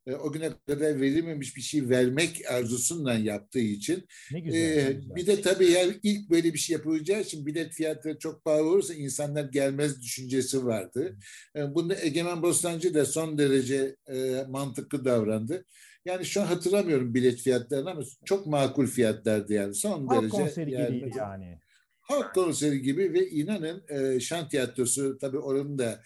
e, 0.07 0.15
o 0.15 0.33
güne 0.33 0.51
kadar 0.67 1.01
verilmemiş 1.01 1.57
bir 1.57 1.61
şey 1.61 1.89
vermek 1.89 2.51
arzusundan 2.51 3.19
yaptığı 3.19 3.59
için 3.59 4.07
Ne 4.33 4.41
güzel. 4.41 4.61
Ee, 4.61 4.77
ne 4.77 4.93
güzel. 4.93 5.17
bir 5.17 5.27
de 5.27 5.41
tabii 5.41 5.71
yani 5.71 5.95
ilk 6.03 6.31
böyle 6.31 6.53
bir 6.53 6.59
şey 6.59 6.75
yapılacağı 6.75 7.21
için 7.21 7.47
bilet 7.47 7.73
fiyatları 7.73 8.19
çok 8.19 8.45
pahalı 8.45 8.69
olursa 8.69 8.95
insanlar 8.95 9.45
gelmez 9.45 10.03
düşüncesi 10.03 10.67
vardı. 10.67 11.17
Ee, 11.57 11.75
bunda 11.75 11.97
Egemen 12.01 12.43
Bostancı 12.43 12.95
da 12.95 13.05
son 13.05 13.39
derece 13.39 13.97
e, 14.13 14.45
mantıklı 14.49 15.05
davrandı. 15.05 15.65
Yani 16.05 16.25
şu 16.25 16.43
an 16.43 16.47
hatırlamıyorum 16.47 17.15
bilet 17.15 17.41
fiyatlarını 17.41 17.91
ama 17.91 18.03
çok 18.25 18.47
makul 18.47 18.87
fiyatlardı 18.87 19.53
yani 19.53 19.75
son 19.75 20.07
Halk 20.07 20.23
derece. 20.23 20.37
konseri 20.37 20.73
yani, 20.73 20.97
gibiydi 20.97 21.19
yani. 21.19 21.59
Halk 22.01 22.35
konseri 22.35 22.83
gibi 22.83 23.13
ve 23.13 23.31
inanın 23.31 23.83
e, 23.89 24.21
şan 24.21 24.49
tiyatrosu 24.49 25.19
tabii 25.19 25.39
oranın 25.39 25.79
da 25.79 26.03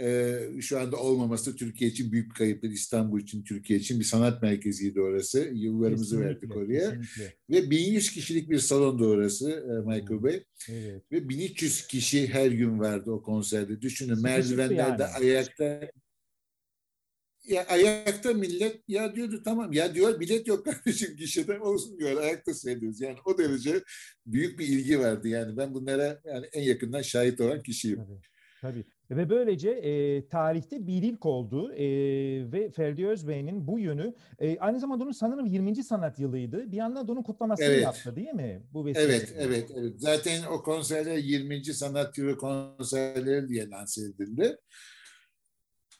e, 0.00 0.38
şu 0.60 0.80
anda 0.80 0.96
olmaması 0.96 1.56
Türkiye 1.56 1.90
için 1.90 2.12
büyük 2.12 2.36
kayıptır. 2.36 2.70
İstanbul 2.70 3.20
için, 3.20 3.44
Türkiye 3.44 3.78
için 3.78 4.00
bir 4.00 4.04
sanat 4.04 4.42
merkeziydi 4.42 5.00
orası. 5.00 5.50
Yıllarımızı 5.54 6.16
Kesinlikle, 6.16 6.48
verdik 6.48 6.56
oraya. 6.56 6.90
kesinlikle. 6.90 7.36
Ve 7.50 7.70
1100 7.70 8.10
kişilik 8.10 8.50
bir 8.50 8.58
salondu 8.58 9.08
orası 9.08 9.50
e, 9.50 9.88
Michael 9.88 10.24
Bey. 10.24 10.44
Evet. 10.68 11.02
Ve 11.12 11.28
1300 11.28 11.86
kişi 11.86 12.28
her 12.28 12.50
gün 12.50 12.78
vardı 12.78 13.10
o 13.10 13.22
konserde. 13.22 13.82
Düşünün 13.82 14.22
merdivenlerde 14.22 15.02
yani. 15.02 15.12
ayakta 15.12 15.90
ya 17.44 17.66
ayakta 17.66 18.32
millet 18.32 18.80
ya 18.88 19.14
diyordu 19.14 19.42
tamam 19.44 19.72
ya 19.72 19.94
diyor 19.94 20.20
bilet 20.20 20.46
yok 20.46 20.64
kardeşim 20.64 21.16
gişede 21.16 21.60
olsun 21.60 21.98
diyor 21.98 22.22
ayakta 22.22 22.54
seyrediyoruz. 22.54 23.00
Yani 23.00 23.18
o 23.24 23.38
derece 23.38 23.82
büyük 24.26 24.58
bir 24.58 24.68
ilgi 24.68 24.98
vardı 24.98 25.28
yani 25.28 25.56
ben 25.56 25.74
bunlara 25.74 26.20
yani 26.24 26.46
en 26.52 26.62
yakından 26.62 27.02
şahit 27.02 27.40
olan 27.40 27.62
kişiyim. 27.62 27.98
Tabii. 27.98 28.20
Tabii. 28.60 28.84
Ve 29.10 29.30
böylece 29.30 29.70
e, 29.70 30.26
tarihte 30.28 30.86
bir 30.86 31.02
ilk 31.02 31.26
oldu 31.26 31.72
e, 31.72 31.86
ve 32.52 32.70
Ferdi 32.70 33.06
Özbey'in 33.06 33.66
bu 33.66 33.78
yönü 33.78 34.14
e, 34.38 34.58
aynı 34.58 34.80
zamanda 34.80 35.04
onun 35.04 35.12
sanırım 35.12 35.46
20. 35.46 35.84
sanat 35.84 36.18
yılıydı. 36.18 36.72
Bir 36.72 36.76
yandan 36.76 37.08
da 37.08 37.12
onun 37.12 37.22
kutlamasını 37.22 37.66
Evet. 37.66 37.82
yaptı 37.82 38.16
değil 38.16 38.32
mi? 38.34 38.62
Bu 38.72 38.86
vesileyle. 38.86 39.12
Evet, 39.14 39.34
evet, 39.38 39.70
evet. 39.76 39.92
Zaten 39.96 40.42
o 40.52 40.62
konserler 40.62 41.16
20. 41.16 41.64
sanat 41.64 42.18
yılı 42.18 42.36
konserleri 42.36 43.48
diye 43.48 43.70
lanse 43.70 44.00
edildi. 44.02 44.56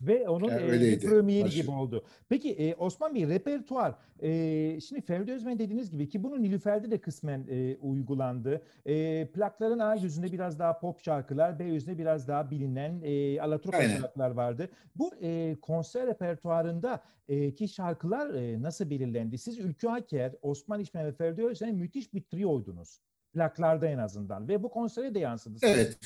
Ve 0.07 0.29
onun 0.29 0.49
Yani 0.49 0.63
öyleydi. 0.63 1.07
premieri 1.07 1.51
gibi 1.51 1.71
oldu. 1.71 2.05
Peki 2.29 2.53
e, 2.53 2.75
Osman 2.75 3.15
Bey 3.15 3.29
repertuar. 3.29 3.95
E, 4.23 4.81
şimdi 4.81 5.01
Ferdi 5.03 5.33
Özbey 5.33 5.59
dediğiniz 5.59 5.91
gibi 5.91 6.09
ki 6.09 6.23
bunun 6.23 6.43
Nilüfer'de 6.43 6.91
de 6.91 7.01
kısmen 7.01 7.47
e, 7.51 7.77
uygulandı. 7.77 8.63
E, 8.87 9.27
plakların 9.35 9.79
A 9.79 9.95
yüzünde 9.95 10.33
biraz 10.33 10.59
daha 10.59 10.79
pop 10.79 11.05
şarkılar, 11.05 11.59
B 11.59 11.65
yüzünde 11.65 11.99
biraz 11.99 12.29
daha 12.29 12.51
bilinen 12.51 13.01
e, 13.03 13.41
Alaturka 13.41 13.79
Aynen. 13.79 13.97
şarkılar 13.97 14.31
vardı. 14.31 14.69
Bu 14.97 15.15
e, 15.23 15.57
konser 15.63 16.07
repertuarında 16.07 17.03
e, 17.29 17.55
ki 17.55 17.69
şarkılar 17.69 18.35
e, 18.35 18.63
nasıl 18.63 18.91
belirlendi? 18.91 19.39
Siz 19.39 19.59
Ülkü 19.59 19.89
Aker, 19.89 20.35
Osman 20.43 20.81
İşmen 20.81 21.07
ve 21.07 21.13
Ferdi 21.13 21.47
Özbey 21.47 21.73
müthiş 21.73 22.15
bir 22.15 22.23
trioydunuz. 22.23 23.01
Plaklarda 23.33 23.87
en 23.87 23.99
azından 23.99 24.49
ve 24.49 24.63
bu 24.63 24.71
konsere 24.71 25.15
de 25.15 25.19
yansıdı. 25.19 25.59
Evet. 25.63 25.99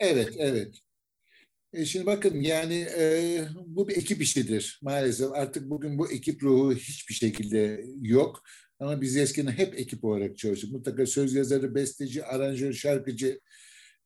Evet, 0.00 0.34
evet. 0.38 0.80
E 1.72 1.84
şimdi 1.84 2.06
bakın 2.06 2.40
yani 2.40 2.86
e, 2.98 3.44
bu 3.66 3.88
bir 3.88 3.96
ekip 3.96 4.22
işidir 4.22 4.80
maalesef. 4.82 5.32
Artık 5.32 5.70
bugün 5.70 5.98
bu 5.98 6.12
ekip 6.12 6.42
ruhu 6.42 6.72
hiçbir 6.72 7.14
şekilde 7.14 7.84
yok. 8.00 8.42
Ama 8.78 9.00
biz 9.00 9.16
eskiden 9.16 9.52
hep 9.52 9.78
ekip 9.78 10.04
olarak 10.04 10.38
çalıştık. 10.38 10.72
Mutlaka 10.72 11.06
söz 11.06 11.34
yazarı, 11.34 11.74
besteci, 11.74 12.24
aranjör, 12.24 12.72
şarkıcı. 12.72 13.40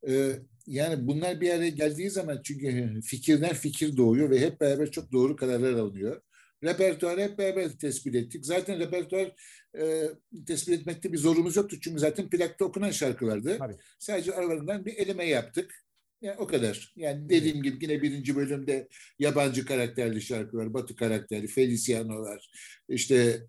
E, 0.09 0.33
yani 0.67 1.07
bunlar 1.07 1.41
bir 1.41 1.51
araya 1.51 1.69
geldiği 1.69 2.11
zaman 2.11 2.41
çünkü 2.45 3.01
fikirden 3.01 3.55
fikir 3.55 3.97
doğuyor 3.97 4.31
ve 4.31 4.41
hep 4.41 4.61
beraber 4.61 4.91
çok 4.91 5.13
doğru 5.13 5.37
kararlar 5.37 5.73
alınıyor. 5.73 6.21
Repertuarı 6.65 7.21
hep 7.21 7.39
beraber 7.39 7.71
tespit 7.71 8.15
ettik. 8.15 8.47
Zaten 8.47 8.81
repertuar 8.81 9.35
e, 9.79 10.09
tespit 10.47 10.81
etmekte 10.81 11.13
bir 11.13 11.19
zorumuz 11.19 11.57
yoktu. 11.57 11.77
Çünkü 11.81 11.99
zaten 11.99 12.31
plakta 12.31 12.65
okunan 12.65 12.91
şarkılardı. 12.91 13.59
Tabii. 13.59 13.77
Sadece 13.99 14.35
aralarından 14.35 14.85
bir 14.87 14.95
eleme 14.95 15.29
yaptık. 15.29 15.84
Yani 16.25 16.37
o 16.39 16.47
kadar. 16.47 16.93
Yani 16.97 17.29
dediğim 17.29 17.63
gibi 17.63 17.79
yine 17.83 18.03
birinci 18.03 18.37
bölümde 18.37 18.89
yabancı 19.19 19.67
karakterli 19.67 20.23
şarkılar, 20.23 20.75
Batı 20.75 20.97
karakterli, 20.97 21.47
Feliciano'lar, 21.47 22.51
işte 22.89 23.47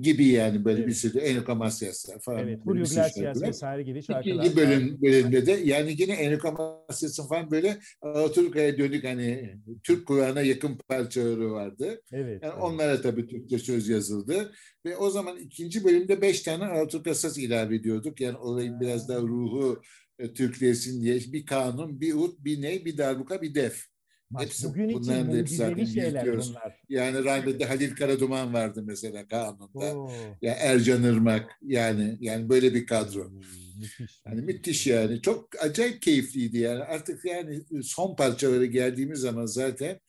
gibi 0.00 0.26
yani 0.26 0.64
böyle 0.64 0.78
Evet. 0.78 0.88
bir 0.88 0.92
sürü 0.92 1.18
Enrico 1.18 1.56
Macias'lar 1.56 2.20
falan. 2.20 2.48
Evet, 2.48 2.60
Julio 2.64 2.76
Iglesias 2.76 3.42
vesaire 3.42 3.82
gibi 3.82 4.02
şarkılar. 4.02 4.44
İkinci 4.44 4.56
bölüm, 4.56 5.02
bölümde 5.02 5.46
de 5.46 5.52
yani 5.52 5.94
yine 5.98 6.12
Enrico 6.12 6.52
Macias'ın 6.88 7.28
falan 7.28 7.50
böyle 7.50 7.78
Alaturka'ya 8.02 8.78
dönük 8.78 9.04
hani 9.04 9.56
Türk 9.84 10.06
Kur'an'a 10.06 10.42
yakın 10.42 10.78
parçaları 10.88 11.52
vardı. 11.52 12.02
Evet. 12.12 12.42
Yani 12.42 12.52
evet. 12.54 12.62
onlara 12.62 13.00
tabii 13.00 13.26
Türkçe 13.26 13.58
söz 13.58 13.88
yazıldı. 13.88 14.52
Ve 14.86 14.96
o 14.96 15.10
zaman 15.10 15.36
ikinci 15.38 15.84
bölümde 15.84 16.22
beş 16.22 16.42
tane 16.42 16.64
Alaturka 16.64 17.14
saz 17.14 17.38
ilave 17.38 17.76
ediyorduk. 17.76 18.20
Yani 18.20 18.36
olayın 18.36 18.80
biraz 18.80 19.08
daha 19.08 19.20
ruhu 19.20 19.82
Türklesin 20.18 21.02
diye. 21.02 21.20
Bir 21.32 21.46
kanun, 21.46 22.00
bir 22.00 22.14
ut, 22.14 22.44
bir 22.44 22.62
ney, 22.62 22.84
bir 22.84 22.98
darbuka, 22.98 23.42
bir 23.42 23.54
def. 23.54 23.86
Bak, 24.30 24.42
hepsi- 24.42 24.68
bugün 24.68 24.88
için 24.88 25.00
bunların 25.00 25.32
da 25.32 25.36
hepsi 25.36 25.56
zaten 25.56 25.86
yürütüyoruz. 25.86 26.50
bunlar. 26.50 26.80
Yani 26.88 27.24
rahmetli 27.24 27.64
Halil 27.64 27.96
Karaduman 27.96 28.54
vardı 28.54 28.82
mesela 28.86 29.28
kanunda. 29.28 29.96
Oo. 29.96 30.10
Ya 30.42 30.54
Ercan 30.54 31.02
Irmak 31.02 31.50
yani 31.62 32.16
yani 32.20 32.48
böyle 32.48 32.74
bir 32.74 32.86
kadro. 32.86 33.30
Müthiş. 33.78 34.20
Yani 34.26 34.42
müthiş 34.42 34.86
yani. 34.86 35.22
Çok 35.22 35.48
acayip 35.60 36.02
keyifliydi 36.02 36.58
yani. 36.58 36.82
Artık 36.84 37.24
yani 37.24 37.64
son 37.82 38.16
parçaları 38.16 38.66
geldiğimiz 38.66 39.18
zaman 39.20 39.46
zaten 39.46 40.00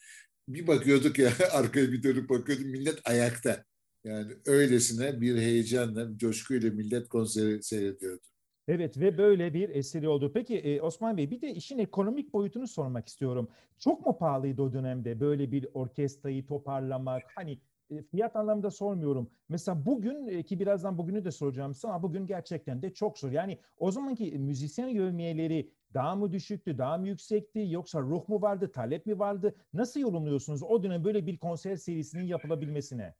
bir 0.47 0.67
bakıyorduk 0.67 1.19
ya 1.19 1.33
arkaya 1.51 1.91
bir 1.91 2.03
dönüp 2.03 2.29
bakıyorduk 2.29 2.65
millet 2.65 2.99
ayakta. 3.05 3.65
Yani 4.03 4.33
öylesine 4.45 5.21
bir 5.21 5.37
heyecanla, 5.37 6.13
bir 6.13 6.17
coşkuyla 6.17 6.71
millet 6.71 7.07
konseri 7.07 7.63
seyrediyordu. 7.63 8.21
Evet 8.67 8.99
ve 8.99 9.17
böyle 9.17 9.53
bir 9.53 9.69
eseri 9.69 10.07
oldu. 10.07 10.31
Peki 10.33 10.57
e, 10.59 10.81
Osman 10.81 11.17
Bey 11.17 11.31
bir 11.31 11.41
de 11.41 11.53
işin 11.53 11.79
ekonomik 11.79 12.33
boyutunu 12.33 12.67
sormak 12.67 13.07
istiyorum. 13.07 13.49
Çok 13.79 14.05
mu 14.05 14.17
pahalıydı 14.17 14.61
o 14.61 14.73
dönemde 14.73 15.19
böyle 15.19 15.51
bir 15.51 15.67
orkestrayı 15.73 16.45
toparlamak? 16.45 17.23
Hani 17.35 17.59
e, 17.89 18.03
fiyat 18.03 18.35
anlamında 18.35 18.71
sormuyorum. 18.71 19.29
Mesela 19.49 19.85
bugün 19.85 20.27
e, 20.27 20.43
ki 20.43 20.59
birazdan 20.59 20.97
bugünü 20.97 21.25
de 21.25 21.31
soracağım 21.31 21.73
ama 21.83 22.03
bugün 22.03 22.27
gerçekten 22.27 22.81
de 22.81 22.93
çok 22.93 23.19
zor. 23.19 23.31
Yani 23.31 23.59
o 23.77 23.91
zamanki 23.91 24.39
müzisyen 24.39 24.87
yövmiyeleri 24.87 25.71
daha 25.93 26.15
mı 26.15 26.31
düşüktü, 26.31 26.77
daha 26.77 26.97
mı 26.97 27.07
yüksekti 27.07 27.65
yoksa 27.69 28.01
ruh 28.01 28.29
mu 28.29 28.41
vardı, 28.41 28.71
talep 28.71 29.05
mi 29.05 29.19
vardı? 29.19 29.55
Nasıl 29.73 29.99
yorumluyorsunuz 29.99 30.63
o 30.63 30.83
dönem 30.83 31.03
böyle 31.03 31.25
bir 31.25 31.37
konser 31.37 31.75
serisinin 31.75 32.23
yapılabilmesine? 32.23 33.15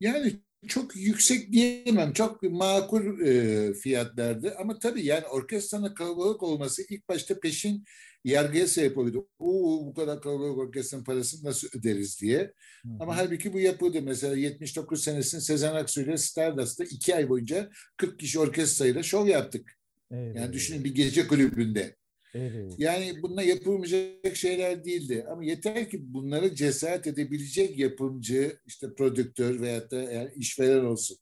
Yani 0.00 0.32
çok 0.68 0.96
yüksek 0.96 1.52
diyemem. 1.52 2.12
Çok 2.12 2.42
makul 2.42 3.20
e, 3.20 3.74
fiyatlardı. 3.74 4.54
Ama 4.58 4.78
tabii 4.78 5.06
yani 5.06 5.26
orkestranın 5.26 5.94
kalabalık 5.94 6.42
olması 6.42 6.82
ilk 6.88 7.08
başta 7.08 7.40
peşin 7.40 7.84
yargıya 8.24 8.66
sebep 8.66 8.98
oluyordu. 8.98 9.28
Oo, 9.38 9.86
bu 9.86 9.94
kadar 9.94 10.20
kalabalık 10.20 10.58
orkestranın 10.58 11.04
parasını 11.04 11.48
nasıl 11.48 11.68
öderiz 11.78 12.20
diye. 12.20 12.38
Hı 12.38 12.88
hı. 12.88 12.96
Ama 13.00 13.16
halbuki 13.16 13.52
bu 13.52 13.60
yapıldı. 13.60 14.02
Mesela 14.02 14.36
79 14.36 15.04
senesinde 15.04 15.40
Sezen 15.40 15.74
Aksu 15.74 16.00
ile 16.00 16.16
Stardust'ta 16.16 16.84
iki 16.84 17.16
ay 17.16 17.28
boyunca 17.28 17.70
40 17.96 18.18
kişi 18.18 18.38
orkestrayla 18.40 19.02
şov 19.02 19.26
yaptık. 19.26 19.76
Evet, 20.10 20.36
yani 20.36 20.52
düşünün 20.52 20.84
bir 20.84 20.94
gece 20.94 21.26
kulübünde. 21.26 21.96
Evet. 22.34 22.74
Yani 22.78 23.22
bununla 23.22 23.42
yapılmayacak 23.42 24.36
şeyler 24.36 24.84
değildi. 24.84 25.26
Ama 25.30 25.44
yeter 25.44 25.90
ki 25.90 26.14
bunları 26.14 26.54
cesaret 26.54 27.06
edebilecek 27.06 27.78
yapımcı, 27.78 28.56
işte 28.66 28.94
prodüktör 28.94 29.60
veyahut 29.60 29.90
da 29.90 29.96
yani 29.96 30.30
işveren 30.36 30.84
olsun. 30.84 31.16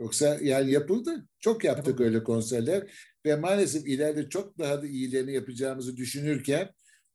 Yoksa 0.00 0.38
yani 0.42 0.70
yapıldı. 0.70 1.28
Çok 1.40 1.64
yaptık 1.64 1.86
yapıldı. 1.86 2.06
öyle 2.06 2.24
konserler. 2.24 2.90
Ve 3.26 3.36
maalesef 3.36 3.88
ileride 3.88 4.28
çok 4.28 4.58
daha 4.58 4.82
da 4.82 4.86
iyilerini 4.86 5.34
yapacağımızı 5.34 5.96
düşünürken 5.96 6.70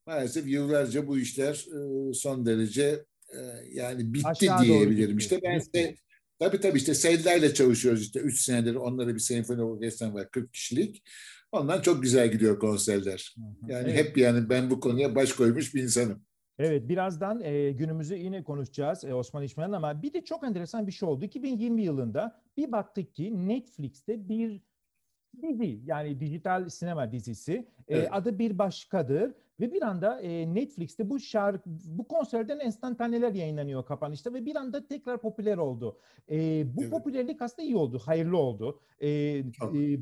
maalesef 0.05 0.47
yıllarca 0.47 1.07
bu 1.07 1.19
işler 1.19 1.53
e, 1.53 2.13
son 2.13 2.45
derece 2.45 3.05
e, 3.29 3.39
yani 3.71 4.13
bitti 4.13 4.27
Aşağı 4.27 4.63
diyebilirim. 4.63 5.17
İşte 5.17 5.39
ben 5.43 5.61
de 5.73 5.95
tabii 6.43 6.59
tabii 6.59 6.77
işte 6.77 6.93
Selda 6.93 7.53
çalışıyoruz 7.53 8.01
işte 8.01 8.19
3 8.19 8.41
senedir 8.41 8.75
onlara 8.75 9.15
bir 9.15 9.19
senfoni 9.19 9.63
orkestram 9.63 10.13
var 10.13 10.31
40 10.31 10.53
kişilik. 10.53 11.03
Ondan 11.51 11.81
çok 11.81 12.03
güzel 12.03 12.31
gidiyor 12.31 12.59
konserler. 12.59 13.35
Yani 13.67 13.89
evet. 13.89 13.97
hep 13.97 14.17
yani 14.17 14.49
ben 14.49 14.69
bu 14.69 14.79
konuya 14.79 15.15
baş 15.15 15.33
koymuş 15.33 15.75
bir 15.75 15.83
insanım. 15.83 16.21
Evet 16.59 16.89
birazdan 16.89 17.41
e, 17.41 17.71
günümüzü 17.71 18.15
yine 18.15 18.43
konuşacağız 18.43 19.03
e, 19.03 19.13
Osman 19.13 19.43
İşmen 19.43 19.71
ama 19.71 20.01
bir 20.01 20.13
de 20.13 20.23
çok 20.23 20.43
enteresan 20.43 20.87
bir 20.87 20.91
şey 20.91 21.09
oldu. 21.09 21.25
2020 21.25 21.83
yılında 21.83 22.41
bir 22.57 22.71
baktık 22.71 23.15
ki 23.15 23.47
Netflix'te 23.47 24.29
bir 24.29 24.61
dizi 25.41 25.79
yani 25.85 26.19
dijital 26.19 26.69
sinema 26.69 27.11
dizisi 27.11 27.53
e, 27.53 27.67
evet. 27.87 28.07
e, 28.07 28.09
adı 28.09 28.39
bir 28.39 28.57
başkadır 28.57 29.31
ve 29.63 29.73
bir 29.73 29.81
anda 29.81 30.21
e, 30.21 30.53
Netflix'te 30.53 31.09
bu 31.09 31.19
şarkı, 31.19 31.69
bu 31.85 32.07
konserden 32.07 32.59
enstantaneler 32.59 33.33
yayınlanıyor 33.33 33.85
kapanışta 33.85 34.33
ve 34.33 34.45
bir 34.45 34.55
anda 34.55 34.87
tekrar 34.87 35.21
popüler 35.21 35.57
oldu. 35.57 35.97
E, 36.31 36.63
bu 36.75 36.81
evet. 36.81 36.91
popülerlik 36.91 37.41
aslında 37.41 37.61
iyi 37.61 37.75
oldu, 37.75 38.01
hayırlı 38.05 38.37
oldu. 38.37 38.79
E, 38.99 39.09
e, 39.09 39.43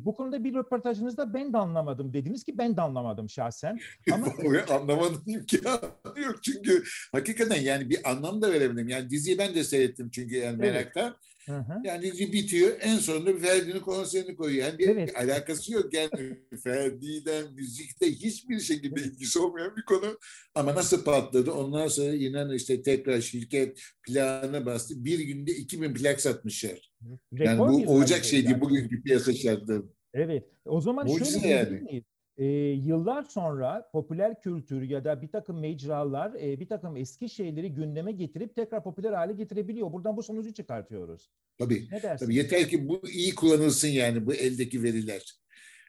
bu 0.06 0.15
konuda 0.15 0.44
bir 0.44 0.53
röportajınızda 0.53 1.34
ben 1.34 1.53
de 1.53 1.58
anlamadım 1.58 2.13
dediniz 2.13 2.44
ki 2.44 2.58
ben 2.58 2.77
de 2.77 2.82
anlamadım 2.82 3.30
şahsen. 3.30 3.80
Ama 4.12 4.27
anlamadım 4.70 5.24
imkanı 5.27 6.20
yok 6.25 6.44
çünkü 6.44 6.84
hakikaten 7.12 7.62
yani 7.62 7.89
bir 7.89 8.12
anlam 8.12 8.41
da 8.41 8.51
veremedim. 8.51 8.89
Yani 8.89 9.10
diziyi 9.10 9.38
ben 9.38 9.56
de 9.56 9.63
seyrettim 9.63 10.10
çünkü 10.10 10.36
yani 10.38 10.58
meraktan. 10.58 11.03
Evet. 11.03 11.30
Hı 11.45 11.57
hı. 11.57 11.81
Yani 11.83 12.03
bitiyor 12.03 12.77
en 12.81 12.98
sonunda 12.98 13.38
Ferdi'nin 13.38 13.79
konserini 13.79 14.36
koyuyor. 14.36 14.67
Yani 14.67 14.79
bir 14.79 14.88
evet. 14.88 15.15
alakası 15.15 15.74
yok. 15.74 15.93
Yani 15.93 16.10
Ferdi'den 16.63 17.53
müzikte 17.53 18.12
hiçbir 18.12 18.60
şekilde 18.60 19.01
ilgisi 19.01 19.39
olmayan 19.39 19.75
bir 19.75 19.86
konu. 19.86 20.17
Ama 20.55 20.75
nasıl 20.75 21.03
patladı? 21.03 21.51
Ondan 21.51 21.88
sonra 21.88 22.13
inan 22.13 22.53
işte 22.53 22.81
tekrar 22.81 23.21
şirket 23.21 23.81
planı 24.07 24.65
bastı. 24.65 25.05
Bir 25.05 25.19
günde 25.19 25.51
2000 25.51 25.93
plak 25.93 26.21
satmışlar. 26.21 26.91
Yani 27.31 27.60
bu 27.60 27.91
olacak 27.93 28.25
şey 28.25 28.45
değil 28.45 28.62
bugünkü 28.62 29.03
piyasa 29.03 29.33
şartları. 29.33 29.83
Evet. 30.13 30.43
O 30.65 30.81
zaman 30.81 31.07
Mucize 31.07 31.39
şöyle 31.39 31.48
yani. 31.48 31.79
miyiz? 31.79 32.03
E, 32.38 32.45
yıllar 32.69 33.23
sonra 33.23 33.89
popüler 33.91 34.41
kültür 34.41 34.81
ya 34.81 35.05
da 35.05 35.21
bir 35.21 35.27
takım 35.27 35.59
mecralar 35.59 36.33
e, 36.33 36.59
bir 36.59 36.67
takım 36.67 36.97
eski 36.97 37.29
şeyleri 37.29 37.73
gündeme 37.73 38.11
getirip 38.11 38.55
tekrar 38.55 38.83
popüler 38.83 39.13
hale 39.13 39.33
getirebiliyor. 39.33 39.93
Buradan 39.93 40.17
bu 40.17 40.23
sonucu 40.23 40.53
çıkartıyoruz. 40.53 41.29
Tabii. 41.57 41.88
Ne 41.91 42.01
dersin? 42.01 42.25
Tabii 42.25 42.35
yeter 42.35 42.69
ki 42.69 42.88
bu 42.88 43.01
iyi 43.09 43.35
kullanılsın 43.35 43.88
yani 43.88 44.25
bu 44.25 44.33
eldeki 44.33 44.83
veriler. 44.83 45.41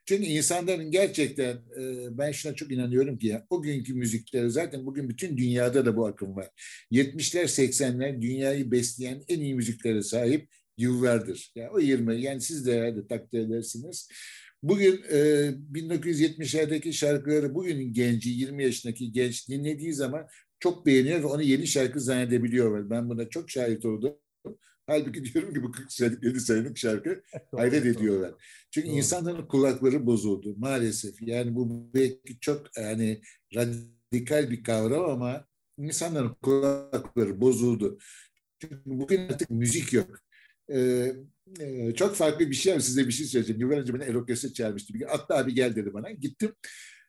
Çünkü 0.05 0.25
insanların 0.25 0.91
gerçekten 0.91 1.57
e, 1.81 2.19
ben 2.19 2.33
şuna 2.33 2.55
çok 2.55 2.73
inanıyorum 2.73 3.19
ki 3.19 3.27
ya, 3.27 3.47
o 3.51 3.63
günkü 3.63 3.95
müzikleri 3.95 4.51
zaten 4.51 4.87
bugün 4.87 5.09
bütün 5.09 5.37
dünyada 5.37 5.87
da 5.87 5.97
bu 5.97 6.07
akım 6.07 6.37
var. 6.37 6.49
70'ler 6.91 7.45
80'ler 7.45 8.23
dünyayı 8.23 8.71
besleyen 8.71 9.23
en 9.29 9.41
iyi 9.41 9.55
müziklere 9.55 10.03
sahip 10.03 10.49
yıllardır. 10.79 11.53
Yani 11.55 11.71
o 11.71 11.81
20 11.81 12.23
yani 12.23 12.41
siz 12.41 12.67
de 12.67 12.81
herhalde 12.81 13.07
takdir 13.07 13.39
edersiniz. 13.39 14.09
Bugün 14.63 15.03
e, 15.11 15.17
1970'lerdeki 15.73 16.93
şarkıları 16.93 17.55
bugünün 17.55 17.93
genci, 17.93 18.31
20 18.31 18.65
yaşındaki 18.65 19.13
genç 19.13 19.49
dinlediği 19.49 19.93
zaman 19.93 20.29
çok 20.61 20.87
beğeniyor 20.87 21.23
ve 21.23 21.27
onu 21.27 21.43
yeni 21.43 21.67
şarkı 21.67 22.01
zannedebiliyor. 22.01 22.91
Ben 22.91 23.11
buna 23.11 23.29
çok 23.29 23.51
şahit 23.51 23.85
oldum. 23.85 24.17
Halbuki 24.87 25.25
diyorum 25.35 25.55
ki 25.55 25.63
bu 25.63 25.73
47 25.73 26.41
senelik 26.41 26.77
şarkı 26.77 27.23
hayret 27.57 27.87
ediyorlar. 27.87 28.35
Çünkü 28.71 28.89
doğru. 28.89 28.97
insanların 28.97 29.47
kulakları 29.47 30.07
bozuldu 30.07 30.55
maalesef. 30.57 31.23
Yani 31.23 31.55
bu 31.55 31.95
belki 31.95 32.41
çok 32.41 32.79
yani 32.79 33.21
radikal 33.55 34.51
bir 34.51 34.65
kavram 34.65 35.11
ama 35.11 35.47
insanların 35.79 36.35
kulakları 36.43 37.41
bozuldu. 37.41 37.99
Çünkü 38.61 38.81
bugün 38.87 39.29
artık 39.29 39.51
müzik 39.51 39.93
yok. 39.93 40.19
Ee, 40.71 41.13
e, 41.61 41.95
çok 41.95 42.17
farklı 42.17 42.51
bir 42.51 42.55
şey 42.55 42.73
ama 42.73 42.83
size 42.83 43.07
bir 43.07 43.13
şey 43.13 43.27
söyleyeceğim. 43.27 43.61
Yıllar 43.61 43.79
önce 43.79 43.95
beni 43.95 44.05
Erokes'e 44.05 44.53
çağırmıştı. 44.53 44.95
Bir 44.95 45.15
Atla 45.15 45.39
abi 45.39 45.55
gel 45.55 45.77
dedi 45.77 45.95
bana. 45.95 46.11
Gittim. 46.11 46.53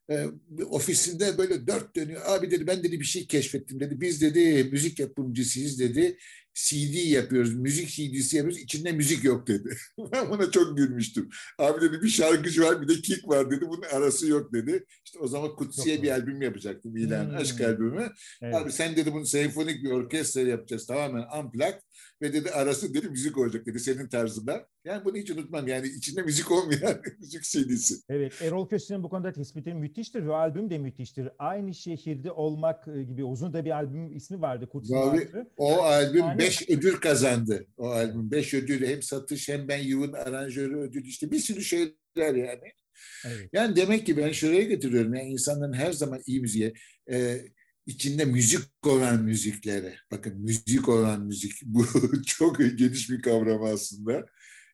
E, 0.10 0.26
ofisinde 0.70 1.38
böyle 1.38 1.68
dört 1.68 1.96
dönüyor. 1.96 2.22
Abi 2.26 2.52
dedi 2.52 2.68
ben 2.68 2.84
dedi 2.84 3.00
bir 3.00 3.06
şey 3.06 3.28
keşfettim 3.28 3.80
dedi. 3.80 4.02
Biz 4.02 4.22
dedi 4.22 4.70
müzik 4.72 5.00
yapımcısıyız 5.00 5.80
dedi. 5.80 6.18
CD 6.54 7.12
yapıyoruz, 7.12 7.56
müzik 7.56 7.90
CD'si 7.90 8.38
yapıyoruz. 8.38 8.60
İçinde 8.60 8.92
müzik 8.92 9.24
yok 9.24 9.48
dedi. 9.48 9.78
ben 10.14 10.30
buna 10.30 10.52
çok 10.52 10.78
gülmüştüm. 10.78 11.30
Abi 11.58 11.82
dedi 11.82 12.02
bir 12.02 12.10
şarkıcı 12.10 12.62
var 12.62 12.82
bir 12.82 12.88
de 12.88 13.02
kick 13.02 13.28
var 13.28 13.52
dedi. 13.52 13.66
Bunun 13.68 13.82
arası 13.82 14.28
yok 14.28 14.54
dedi. 14.54 14.86
İşte 15.06 15.20
o 15.20 15.28
zaman 15.28 15.56
Kutsi'ye 15.56 16.04
bir 16.04 16.10
albüm 16.10 16.42
yapacaktım. 16.42 16.98
İlan 16.98 17.30
hmm. 17.30 17.38
Aşk 17.38 17.62
albümü. 17.62 18.10
Evet. 18.42 18.56
Abi 18.56 18.72
sen 18.72 18.96
dedi 18.96 19.14
bunu 19.14 19.26
senfonik 19.26 19.84
bir 19.84 19.92
orkestra 19.92 20.42
yapacağız 20.42 20.88
tamamen 20.88 21.26
unplugged. 21.40 21.80
Ve 22.22 22.34
dedi 22.34 22.52
arası 22.52 22.94
dedi 22.94 23.10
müzik 23.10 23.38
olacak 23.38 23.66
dedi 23.66 23.80
senin 23.80 24.08
tarzında. 24.08 24.68
Yani 24.86 25.06
bunu 25.06 25.18
hiç 25.18 25.32
unutmam. 25.32 25.68
Yani 25.68 25.88
içinde 25.88 26.22
müzik 26.22 26.52
olmayan 26.52 27.02
müzik 27.20 27.44
CD'si. 27.44 27.96
Evet 28.10 28.42
Erol 28.42 28.70
Köse'nin 28.70 29.04
bu 29.04 29.10
konuda 29.10 29.34
tespiti 29.34 29.74
müthiştir 29.74 30.26
ve 30.26 30.34
albüm 30.34 30.70
de 30.70 30.78
müthiştir. 30.78 31.30
Aynı 31.40 31.74
şehirde 31.74 32.32
olmak 32.32 32.88
e, 32.88 33.04
gibi 33.04 33.24
uzun 33.24 33.54
da 33.54 33.66
bir 33.66 33.72
albüm 33.72 34.16
ismi 34.16 34.42
vardı. 34.42 34.70
Kutsi 34.70 34.96
Abi, 34.96 35.30
o 35.58 35.82
albüm 35.82 36.22
yani, 36.22 36.40
beş 36.40 36.70
ödül 36.70 36.94
kazandı. 36.94 37.66
O 37.78 37.88
albüm 37.88 38.32
beş 38.32 38.54
ödül 38.54 38.88
hem 38.88 39.02
satış 39.02 39.50
hem 39.50 39.68
ben 39.68 39.78
yılın 39.78 40.14
aranjörü 40.14 40.78
ödül 40.78 41.06
işte 41.06 41.32
bir 41.32 41.40
sürü 41.40 41.62
şeyler 41.62 42.36
yani. 42.36 42.72
Evet. 43.26 43.50
Yani 43.54 43.76
demek 43.76 44.06
ki 44.06 44.18
ben 44.18 44.32
şuraya 44.32 44.64
getiriyorum. 44.64 45.16
Yani 45.16 45.30
insanların 45.30 45.74
her 45.74 45.92
zaman 45.92 46.22
iyi 46.26 46.42
müziğe 46.42 46.74
e, 47.12 47.42
içinde 47.86 48.26
müzik 48.26 48.62
olan 48.88 49.24
müziklere, 49.24 49.96
bakın 50.12 50.38
müzik 50.38 50.90
olan 50.90 51.26
müzik 51.26 51.52
bu 51.64 51.86
çok 52.26 52.60
geniş 52.60 53.10
bir 53.10 53.22
kavram 53.22 53.64
aslında 53.64 54.26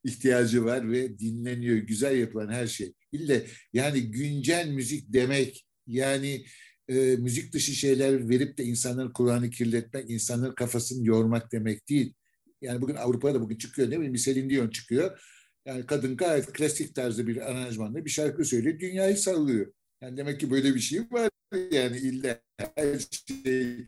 ihtiyacı 0.03 0.65
var 0.65 0.91
ve 0.91 1.19
dinleniyor, 1.19 1.77
güzel 1.77 2.17
yapılan 2.17 2.51
her 2.51 2.67
şey. 2.67 2.93
İlle 3.11 3.45
yani 3.73 4.01
güncel 4.11 4.69
müzik 4.69 5.13
demek 5.13 5.67
yani 5.87 6.45
e, 6.87 7.15
müzik 7.15 7.53
dışı 7.53 7.71
şeyler 7.71 8.29
verip 8.29 8.57
de 8.57 8.63
insanların 8.63 9.13
kulağını 9.13 9.49
kirletmek, 9.49 10.09
insanların 10.09 10.55
kafasını 10.55 11.07
yormak 11.07 11.51
demek 11.51 11.89
değil. 11.89 12.13
Yani 12.61 12.81
bugün 12.81 12.95
Avrupa'da 12.95 13.41
bugün 13.41 13.57
çıkıyor 13.57 13.89
ne 13.91 13.99
bileyim 13.99 14.13
bir 14.13 14.49
Dion 14.49 14.69
çıkıyor. 14.69 15.21
Yani 15.65 15.85
kadın 15.85 16.17
gayet 16.17 16.53
klasik 16.53 16.95
tarzda 16.95 17.27
bir 17.27 17.51
aranjmanla 17.51 18.05
bir 18.05 18.09
şarkı 18.09 18.45
söylüyor, 18.45 18.79
dünyayı 18.79 19.17
sallıyor. 19.17 19.73
Yani 20.01 20.17
demek 20.17 20.39
ki 20.39 20.51
böyle 20.51 20.75
bir 20.75 20.79
şey 20.79 20.99
var 21.11 21.29
yani 21.71 21.97
illa 21.97 22.41
her 22.75 22.99
şey 22.99 23.87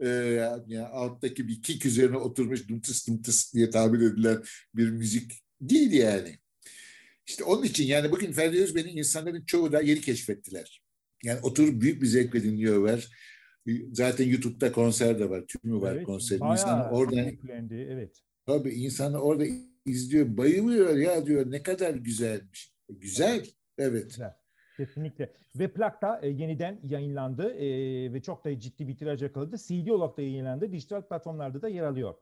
e, 0.00 0.08
yani 0.08 0.80
alttaki 0.80 1.48
bir 1.48 1.62
kick 1.62 1.86
üzerine 1.86 2.16
oturmuş 2.16 2.68
dımtıs 2.68 3.08
dımtıs 3.08 3.54
diye 3.54 3.70
tabir 3.70 4.00
edilen 4.00 4.42
bir 4.74 4.90
müzik 4.90 5.32
değil 5.60 5.92
yani. 5.92 6.38
İşte 7.26 7.44
onun 7.44 7.62
için 7.62 7.86
yani 7.86 8.12
bugün 8.12 8.32
Ferdi 8.32 8.62
Özben'i 8.62 8.90
insanların 8.90 9.44
çoğu 9.44 9.72
da 9.72 9.80
yeni 9.80 10.00
keşfettiler. 10.00 10.82
Yani 11.24 11.40
oturup 11.40 11.80
büyük 11.82 12.02
bir 12.02 12.06
zevkle 12.06 12.42
dinliyorlar. 12.42 13.08
Zaten 13.92 14.28
YouTube'da 14.28 14.72
konser 14.72 15.18
de 15.18 15.30
var, 15.30 15.44
tümü 15.46 15.80
var 15.80 15.94
evet, 15.96 16.06
konser. 16.06 16.36
İnsanlar 16.36 16.90
orada 16.90 17.20
evet. 17.70 18.16
Tabii 18.46 18.70
insanlar 18.70 19.18
orada 19.18 19.44
izliyor, 19.86 20.36
bayılıyor 20.36 20.96
ya 20.96 21.26
diyor 21.26 21.50
ne 21.50 21.62
kadar 21.62 21.94
güzelmiş. 21.94 22.72
Güzel, 22.88 23.46
evet. 23.78 24.10
Güzel. 24.10 24.39
Kesinlikle. 24.80 25.32
Ve 25.54 25.72
plak 25.72 26.02
da 26.02 26.20
e, 26.22 26.28
yeniden 26.28 26.80
yayınlandı 26.84 27.54
e, 27.54 28.12
ve 28.12 28.22
çok 28.22 28.44
da 28.44 28.58
ciddi 28.58 28.88
bir 28.88 28.96
tiraj 28.96 29.22
yakaladı. 29.22 29.56
CD 29.56 29.88
olarak 29.88 30.16
da 30.16 30.22
yayınlandı. 30.22 30.72
Dijital 30.72 31.02
platformlarda 31.02 31.62
da 31.62 31.68
yer 31.68 31.82
alıyor. 31.84 32.14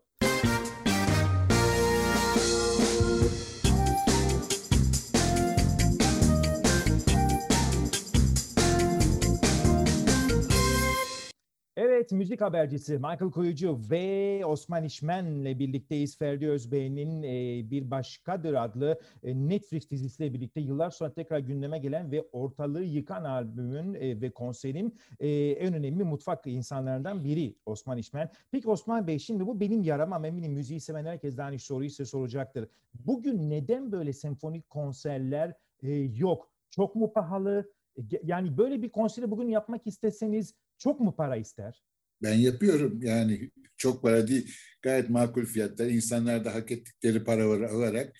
Evet 12.08 12.18
müzik 12.18 12.40
habercisi 12.40 12.92
Michael 12.92 13.30
Kuyucu 13.30 13.80
ve 13.90 14.42
Osman 14.46 14.84
İşmen'le 14.84 15.58
birlikteyiz. 15.58 16.18
Ferdi 16.18 16.48
Özbey'in 16.48 17.22
e, 17.22 17.70
Bir 17.70 17.90
Başkadır 17.90 18.54
adlı 18.54 19.00
e, 19.22 19.34
Netflix 19.34 19.90
dizisiyle 19.90 20.34
birlikte 20.34 20.60
yıllar 20.60 20.90
sonra 20.90 21.12
tekrar 21.12 21.38
gündeme 21.38 21.78
gelen 21.78 22.12
ve 22.12 22.28
ortalığı 22.32 22.84
yıkan 22.84 23.24
albümün 23.24 23.94
e, 23.94 24.20
ve 24.20 24.30
konserin 24.30 24.98
e, 25.20 25.28
en 25.50 25.74
önemli 25.74 26.04
mutfak 26.04 26.46
insanlarından 26.46 27.24
biri 27.24 27.54
Osman 27.66 27.98
İşmen. 27.98 28.30
Peki 28.50 28.70
Osman 28.70 29.06
Bey 29.06 29.18
şimdi 29.18 29.46
bu 29.46 29.60
benim 29.60 29.82
yaram 29.82 30.12
ama 30.12 30.26
eminim 30.26 30.52
müziği 30.52 30.80
seven 30.80 31.04
herkes 31.04 31.38
aynı 31.38 31.58
soruyu 31.58 31.90
size 31.90 32.04
soracaktır. 32.04 32.68
Bugün 32.94 33.50
neden 33.50 33.92
böyle 33.92 34.12
senfonik 34.12 34.70
konserler 34.70 35.54
e, 35.82 35.92
yok? 35.94 36.50
Çok 36.70 36.94
mu 36.94 37.12
pahalı? 37.12 37.72
E, 37.96 38.02
yani 38.22 38.58
böyle 38.58 38.82
bir 38.82 38.90
konseri 38.90 39.30
bugün 39.30 39.48
yapmak 39.48 39.86
isteseniz 39.86 40.54
çok 40.78 41.00
mu 41.00 41.16
para 41.16 41.36
ister? 41.36 41.82
Ben 42.22 42.34
yapıyorum. 42.34 43.02
Yani 43.02 43.50
çok 43.76 44.02
para 44.02 44.28
değil. 44.28 44.54
Gayet 44.82 45.10
makul 45.10 45.44
fiyatlar. 45.44 45.86
İnsanlar 45.86 46.44
da 46.44 46.54
hak 46.54 46.70
ettikleri 46.70 47.24
para 47.24 47.44
alarak. 47.44 48.16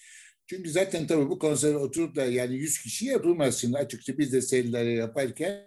Çünkü 0.47 0.71
zaten 0.71 1.07
tabii 1.07 1.31
bu 1.31 1.39
konsere 1.39 1.77
oturup 1.77 2.17
da 2.17 2.25
yani 2.25 2.57
100 2.57 2.79
kişi 2.79 3.07
yapılmaz 3.07 3.59
şimdi. 3.59 3.79
Açıkça 3.79 4.19
biz 4.19 4.33
de 4.33 4.43
serilere 4.43 4.93
yaparken 4.93 5.65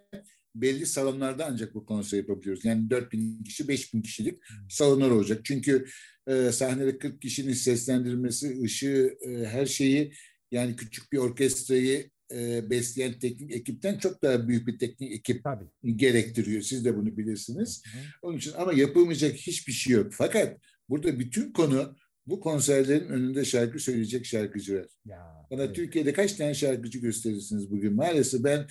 belli 0.55 0.85
salonlarda 0.85 1.45
ancak 1.45 1.75
bu 1.75 1.85
konseri 1.85 2.19
yapabiliyoruz. 2.19 2.65
Yani 2.65 2.89
4000 2.89 3.43
kişi 3.43 3.67
5000 3.67 4.01
kişilik 4.01 4.39
salonlar 4.69 5.09
olacak. 5.09 5.41
Çünkü 5.43 5.85
e, 6.27 6.51
sahnede 6.51 6.97
40 6.97 7.21
kişinin 7.21 7.53
seslendirmesi, 7.53 8.61
ışığı, 8.63 9.17
e, 9.27 9.45
her 9.45 9.65
şeyi 9.65 10.13
yani 10.51 10.75
küçük 10.75 11.11
bir 11.11 11.17
orkestrayı 11.17 12.09
e, 12.33 12.69
besleyen 12.69 13.19
teknik 13.19 13.51
ekipten 13.51 13.97
çok 13.97 14.23
daha 14.23 14.47
büyük 14.47 14.67
bir 14.67 14.79
teknik 14.79 15.11
ekip 15.11 15.43
Tabii. 15.43 15.97
gerektiriyor. 15.97 16.61
Siz 16.61 16.85
de 16.85 16.97
bunu 16.97 17.17
bilirsiniz. 17.17 17.83
Hı. 17.85 17.97
Onun 18.21 18.37
için 18.37 18.53
ama 18.57 18.73
yapılmayacak 18.73 19.35
hiçbir 19.35 19.73
şey 19.73 19.95
yok. 19.95 20.13
Fakat 20.13 20.57
burada 20.89 21.19
bütün 21.19 21.53
konu 21.53 21.95
bu 22.27 22.39
konserlerin 22.39 23.07
önünde 23.07 23.45
şarkı 23.45 23.79
söyleyecek 23.79 24.25
şarkıcılar. 24.25 24.85
Ya, 25.05 25.47
Bana 25.51 25.63
evet. 25.63 25.75
Türkiye'de 25.75 26.13
kaç 26.13 26.33
tane 26.33 26.53
şarkıcı 26.53 26.99
gösterirsiniz 26.99 27.71
bugün? 27.71 27.93
Maalesef 27.93 28.43
ben 28.43 28.67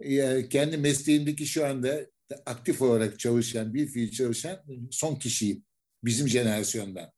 e, 0.00 0.48
kendi 0.48 0.76
mesleğimdeki 0.76 1.46
şu 1.46 1.66
anda 1.66 2.06
aktif 2.46 2.82
olarak 2.82 3.18
çalışan, 3.18 3.74
bir 3.74 3.86
fiil 3.86 4.10
çalışan 4.10 4.60
son 4.90 5.16
kişiyim. 5.16 5.64
Bizim 6.04 6.28
jenerasyondan. 6.28 7.10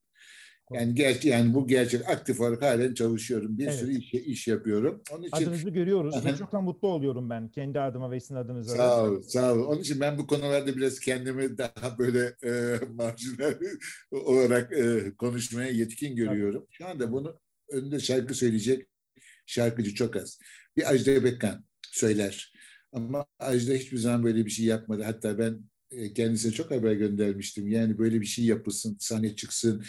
Yani 0.72 0.94
gerçi 0.94 1.28
yani 1.28 1.54
bu 1.54 1.66
gerçek 1.66 2.08
aktif 2.08 2.40
olarak 2.40 2.62
halen 2.62 2.94
çalışıyorum. 2.94 3.58
Bir 3.58 3.66
evet. 3.66 3.74
sürü 3.74 3.92
iş, 3.92 4.14
iş 4.14 4.48
yapıyorum. 4.48 5.02
Onun 5.12 5.22
için 5.22 5.36
adınızı 5.36 5.70
görüyoruz 5.70 6.24
ve 6.24 6.36
çok 6.36 6.52
da 6.52 6.60
mutlu 6.60 6.88
oluyorum 6.88 7.30
ben 7.30 7.48
kendi 7.48 7.80
adıma 7.80 8.10
ve 8.10 8.20
sizin 8.20 8.34
adınıza. 8.34 8.76
Sağ 8.76 9.04
ol, 9.04 9.22
sağ 9.22 9.54
ol. 9.54 9.66
Onun 9.66 9.80
için 9.80 10.00
ben 10.00 10.18
bu 10.18 10.26
konularda 10.26 10.76
biraz 10.76 11.00
kendimi 11.00 11.58
daha 11.58 11.98
böyle 11.98 12.36
e, 12.44 12.80
marjinal 12.94 13.54
olarak 14.10 14.72
e, 14.72 15.14
konuşmaya 15.18 15.70
yetkin 15.70 16.16
görüyorum. 16.16 16.66
Şu 16.70 16.86
anda 16.86 17.12
bunu 17.12 17.40
önünde 17.70 18.00
şarkı 18.00 18.34
söyleyecek 18.34 18.86
şarkıcı 19.46 19.94
çok 19.94 20.16
az. 20.16 20.38
Bir 20.76 20.90
Ajda 20.90 21.24
Bekkan 21.24 21.64
söyler. 21.82 22.52
Ama 22.92 23.26
Ajda 23.38 23.72
hiçbir 23.72 23.98
zaman 23.98 24.24
böyle 24.24 24.46
bir 24.46 24.50
şey 24.50 24.66
yapmadı. 24.66 25.02
Hatta 25.02 25.38
ben 25.38 25.69
kendisine 26.14 26.52
çok 26.52 26.70
haber 26.70 26.92
göndermiştim. 26.92 27.68
Yani 27.68 27.98
böyle 27.98 28.20
bir 28.20 28.26
şey 28.26 28.44
yapılsın, 28.44 28.96
sahne 29.00 29.36
çıksın. 29.36 29.84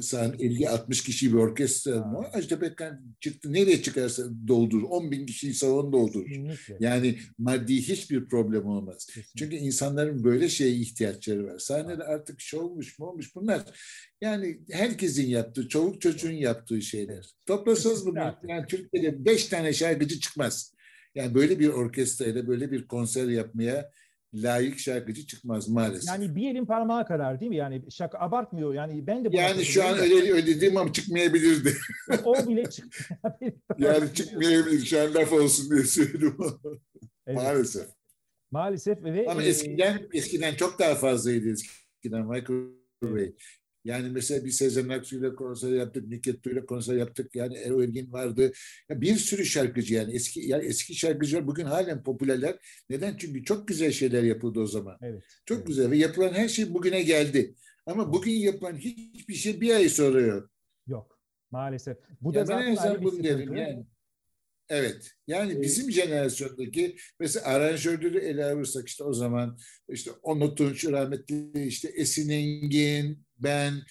Sahne 0.00 0.36
50-60 0.36 1.04
kişi 1.04 1.32
bir 1.32 1.38
orkestra 1.38 2.04
mı? 2.04 2.26
Ajda 2.32 2.58
Pekkan 2.58 3.16
çıktı. 3.20 3.52
Nereye 3.52 3.82
çıkarsa 3.82 4.22
doldur. 4.48 4.82
10 4.82 5.10
bin 5.10 5.26
kişiyi 5.26 5.54
salon 5.54 5.92
doldurur. 5.92 6.26
Kesinlikle. 6.26 6.76
Yani 6.80 7.18
maddi 7.38 7.76
hiçbir 7.76 8.28
problem 8.28 8.66
olmaz. 8.66 9.06
Kesinlikle. 9.06 9.32
Çünkü 9.38 9.56
insanların 9.56 10.24
böyle 10.24 10.48
şeye 10.48 10.74
ihtiyaçları 10.74 11.46
var. 11.46 11.58
Sahnede 11.58 12.04
artık 12.04 12.40
şovmuş 12.40 12.98
mu 12.98 13.06
olmuş 13.06 13.34
bunlar. 13.34 13.62
Yani 14.20 14.60
herkesin 14.70 15.26
yaptığı, 15.26 15.68
çoluk 15.68 16.00
çocuğun 16.00 16.32
yaptığı 16.32 16.82
şeyler. 16.82 17.26
Toplasanız 17.46 18.06
bunu 18.06 18.18
yani 18.48 18.66
Türkiye'de 18.68 19.24
beş 19.24 19.46
tane 19.46 19.72
şarkıcı 19.72 20.20
çıkmaz. 20.20 20.76
Yani 21.14 21.34
böyle 21.34 21.58
bir 21.58 21.68
orkestrayla 21.68 22.46
böyle 22.46 22.72
bir 22.72 22.86
konser 22.88 23.28
yapmaya 23.28 23.90
layık 24.34 24.78
şarkıcı 24.78 25.26
çıkmaz 25.26 25.68
maalesef. 25.68 26.08
Yani 26.08 26.36
bir 26.36 26.50
elin 26.50 26.66
parmağı 26.66 27.06
kadar 27.06 27.40
değil 27.40 27.50
mi? 27.50 27.56
Yani 27.56 27.82
şaka 27.90 28.18
abartmıyor. 28.18 28.74
Yani 28.74 29.06
ben 29.06 29.24
de 29.24 29.36
Yani 29.36 29.64
şu 29.64 29.84
an 29.84 29.98
öyle 29.98 30.32
öyle 30.32 30.46
dediğim 30.46 30.76
ama 30.76 30.92
çıkmayabilirdi. 30.92 31.74
o 32.24 32.48
bile 32.48 32.70
çıktı. 32.70 33.18
yani 33.78 34.14
çıkmayabilir. 34.14 34.84
Şu 34.84 35.00
an 35.00 35.14
laf 35.14 35.32
olsun 35.32 35.70
diye 35.70 35.84
söyledim. 35.84 36.36
evet. 37.26 37.36
Maalesef. 37.36 37.86
Maalesef 38.50 39.04
ve 39.04 39.26
ama 39.30 39.42
eskiden 39.42 40.08
eskiden 40.12 40.54
çok 40.54 40.78
daha 40.78 40.94
fazlaydı 40.94 41.50
eskiden 41.50 42.26
Michael 42.26 42.66
Bey. 43.02 43.36
Yani 43.86 44.08
mesela 44.08 44.44
bir 44.44 44.50
Sezen 44.50 44.88
Aksu 44.88 45.16
ile 45.16 45.34
konser 45.34 45.72
yaptık, 45.72 46.08
Niketto 46.08 46.50
ile 46.50 46.66
konser 46.66 46.96
yaptık. 46.96 47.34
Yani 47.34 47.56
Erol 47.56 48.12
vardı. 48.12 48.52
Ya 48.88 49.00
bir 49.00 49.16
sürü 49.16 49.44
şarkıcı 49.44 49.94
yani 49.94 50.14
eski 50.14 50.40
yani 50.40 50.64
eski 50.64 50.94
şarkıcılar 50.94 51.46
bugün 51.46 51.64
halen 51.64 52.02
popülerler. 52.02 52.58
Neden? 52.90 53.16
Çünkü 53.16 53.44
çok 53.44 53.68
güzel 53.68 53.92
şeyler 53.92 54.22
yapıldı 54.22 54.60
o 54.60 54.66
zaman. 54.66 54.98
Evet. 55.02 55.22
Çok 55.44 55.58
evet. 55.58 55.66
güzel 55.66 55.90
ve 55.90 55.96
yapılan 55.96 56.32
her 56.32 56.48
şey 56.48 56.74
bugüne 56.74 57.02
geldi. 57.02 57.54
Ama 57.86 58.12
bugün 58.12 58.32
yapılan 58.32 58.76
hiçbir 58.76 59.34
şey 59.34 59.60
bir 59.60 59.74
ay 59.74 59.88
sonra 59.88 60.20
yok. 60.20 60.50
Yok. 60.86 61.18
Maalesef. 61.50 61.96
Bu 62.20 62.34
da 62.34 62.38
ya 62.38 62.44
zaten 62.44 62.76
ayrı 62.76 63.00
bir 63.02 63.10
sıkıntı. 63.10 63.28
Yani. 63.28 63.86
Evet. 64.68 65.10
Yani 65.26 65.52
evet. 65.52 65.62
bizim 65.62 65.92
jenerasyondaki 65.92 66.96
mesela 67.20 67.46
aranjörleri 67.46 68.18
ele 68.18 68.44
alırsak 68.44 68.88
işte 68.88 69.04
o 69.04 69.12
zaman 69.12 69.58
işte 69.88 70.10
Onur 70.22 70.56
Tunç 70.56 70.84
rahmetli 70.86 71.66
işte 71.66 71.88
Esin 71.88 72.28
Engin, 72.28 73.24
ben, 73.38 73.82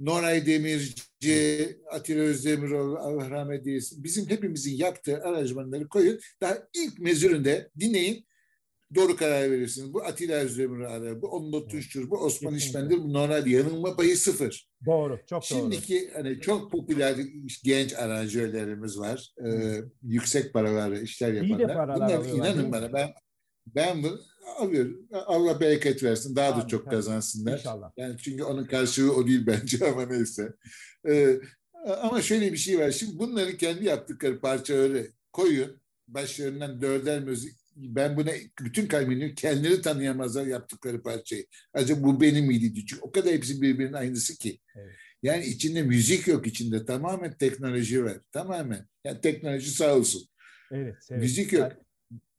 Noray 0.00 0.46
Demirci, 0.46 1.78
Atilla 1.90 2.22
Özdemiroğlu, 2.22 2.98
Allah 2.98 3.30
rahmet 3.30 3.66
eylesin. 3.66 4.04
Bizim 4.04 4.28
hepimizin 4.30 4.76
yaptığı 4.76 5.22
aranjmanları 5.22 5.88
koyun. 5.88 6.20
Daha 6.40 6.58
ilk 6.74 6.98
mezüründe 6.98 7.70
dinleyin. 7.80 8.26
Doğru 8.94 9.16
karar 9.16 9.50
verirsiniz. 9.50 9.94
Bu 9.94 10.04
Atilla 10.04 10.34
Özdemiroğlu, 10.34 11.22
bu 11.22 11.28
Onur 11.28 11.68
Tunç'tur, 11.68 12.10
bu 12.10 12.16
Osman 12.16 12.54
İşmen'dir, 12.54 12.98
bu 12.98 13.12
Noray 13.12 13.50
yanılma 13.50 13.96
payı 13.96 14.16
sıfır. 14.16 14.68
Doğru, 14.86 15.18
çok 15.26 15.44
Şimdiki, 15.44 15.64
doğru. 15.64 15.72
Şimdiki 15.72 16.10
hani 16.14 16.40
çok 16.40 16.72
popüler 16.72 17.16
genç 17.64 17.94
aranjörlerimiz 17.94 18.98
var. 18.98 19.34
Ee, 19.46 19.80
yüksek 20.02 20.52
paralarla 20.52 20.98
işler 20.98 21.32
yapanlar. 21.32 21.58
İyi 21.58 21.68
de 21.68 21.74
paralar 21.74 22.24
Bunlar 22.24 22.34
inanın 22.34 22.72
bana 22.72 22.92
ben 22.92 23.10
ben 23.66 24.02
bu 24.02 24.18
alıyor. 24.58 24.90
Allah 25.12 25.60
bereket 25.60 26.02
versin. 26.02 26.36
Daha 26.36 26.62
da 26.62 26.68
çok 26.68 26.90
kazansınlar. 26.90 27.58
İnşallah. 27.58 27.90
Yani 27.96 28.16
çünkü 28.18 28.42
onun 28.42 28.64
karşılığı 28.64 29.14
o 29.14 29.26
değil 29.26 29.46
bence 29.46 29.86
ama 29.90 30.06
neyse. 30.06 30.52
Ee, 31.08 31.40
ama 32.02 32.22
şöyle 32.22 32.52
bir 32.52 32.56
şey 32.56 32.78
var. 32.78 32.90
Şimdi 32.90 33.18
bunların 33.18 33.56
kendi 33.56 33.84
yaptıkları 33.84 34.40
parçaları 34.40 35.06
koyun. 35.32 35.82
Başlarından 36.08 36.82
dörder 36.82 37.20
müzik. 37.20 37.61
Ben 37.76 38.16
buna 38.16 38.30
bütün 38.60 38.86
kalbini 38.86 39.34
kendileri 39.34 39.82
tanıyamazlar 39.82 40.46
yaptıkları 40.46 41.02
parçayı. 41.02 41.46
Acaba 41.74 42.02
bu 42.02 42.20
benim 42.20 42.46
miydi? 42.46 42.86
Çünkü 42.86 43.02
o 43.02 43.12
kadar 43.12 43.32
hepsi 43.32 43.62
birbirinin 43.62 43.92
aynısı 43.92 44.38
ki. 44.38 44.58
Evet. 44.76 44.94
Yani 45.22 45.44
içinde 45.44 45.82
müzik 45.82 46.28
yok 46.28 46.46
içinde. 46.46 46.84
Tamamen 46.84 47.34
teknoloji 47.38 48.04
var. 48.04 48.18
Tamamen. 48.32 48.86
Yani 49.04 49.20
teknoloji 49.20 49.70
sağ 49.70 49.96
olsun. 49.96 50.28
Evet. 50.72 50.96
evet. 51.10 51.22
Müzik 51.22 51.52
yok. 51.52 51.72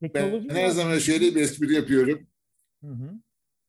Teknoloji 0.01 0.49
ben 0.49 0.55
her 0.55 0.69
zaman 0.69 0.97
şöyle 0.97 1.35
bir 1.35 1.41
espri 1.41 1.73
yapıyorum. 1.73 2.27
Hı 2.83 2.89
hı. 2.91 3.13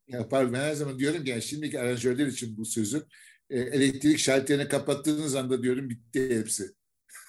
Ya 0.09 0.29
pardon, 0.29 0.53
ben 0.53 0.61
her 0.61 0.74
zaman 0.74 0.98
diyorum 0.98 1.24
ki 1.24 1.31
yani 1.31 1.42
şimdiki 1.42 1.81
aranjörler 1.81 2.27
için 2.27 2.57
bu 2.57 2.64
sözün 2.64 3.03
e, 3.50 3.59
elektrik 3.61 4.18
şalterini 4.18 4.68
kapattığınız 4.68 5.35
anda 5.35 5.62
diyorum 5.62 5.90
bitti 5.90 6.38
hepsi. 6.38 6.70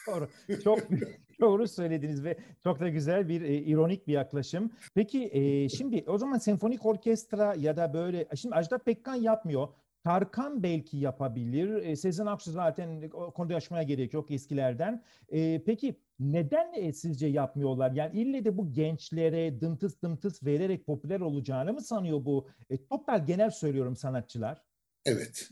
Doğru. 0.07 0.29
Çok 0.63 0.79
doğru 1.41 1.67
söylediniz 1.67 2.23
ve 2.23 2.37
çok 2.63 2.79
da 2.79 2.89
güzel 2.89 3.29
bir 3.29 3.41
e, 3.41 3.57
ironik 3.57 4.07
bir 4.07 4.13
yaklaşım. 4.13 4.71
Peki 4.95 5.29
e, 5.33 5.69
şimdi 5.69 6.03
o 6.07 6.17
zaman 6.17 6.37
senfonik 6.37 6.85
orkestra 6.85 7.55
ya 7.57 7.77
da 7.77 7.93
böyle 7.93 8.27
şimdi 8.35 8.55
Ajda 8.55 8.77
Pekkan 8.77 9.15
yapmıyor. 9.15 9.67
Tarkan 10.03 10.63
belki 10.63 10.97
yapabilir. 10.97 11.75
E, 11.75 11.95
Sezen 11.95 12.25
Aksu 12.25 12.51
zaten 12.51 13.09
o 13.13 13.31
konuda 13.31 13.55
açmaya 13.55 13.83
gerek 13.83 14.13
yok 14.13 14.31
eskilerden. 14.31 15.03
E, 15.29 15.63
peki 15.63 15.99
neden 16.19 16.73
e, 16.73 16.93
sizce 16.93 17.27
yapmıyorlar? 17.27 17.91
Yani 17.91 18.19
ille 18.19 18.45
de 18.45 18.57
bu 18.57 18.73
gençlere 18.73 19.61
dımtıs 19.61 20.01
dımtıs 20.01 20.43
vererek 20.43 20.85
popüler 20.85 21.19
olacağını 21.19 21.73
mı 21.73 21.81
sanıyor 21.81 22.25
bu? 22.25 22.47
E, 22.69 22.85
toplar 22.85 23.17
genel 23.17 23.49
söylüyorum 23.49 23.95
sanatçılar. 23.95 24.61
Evet. 25.05 25.49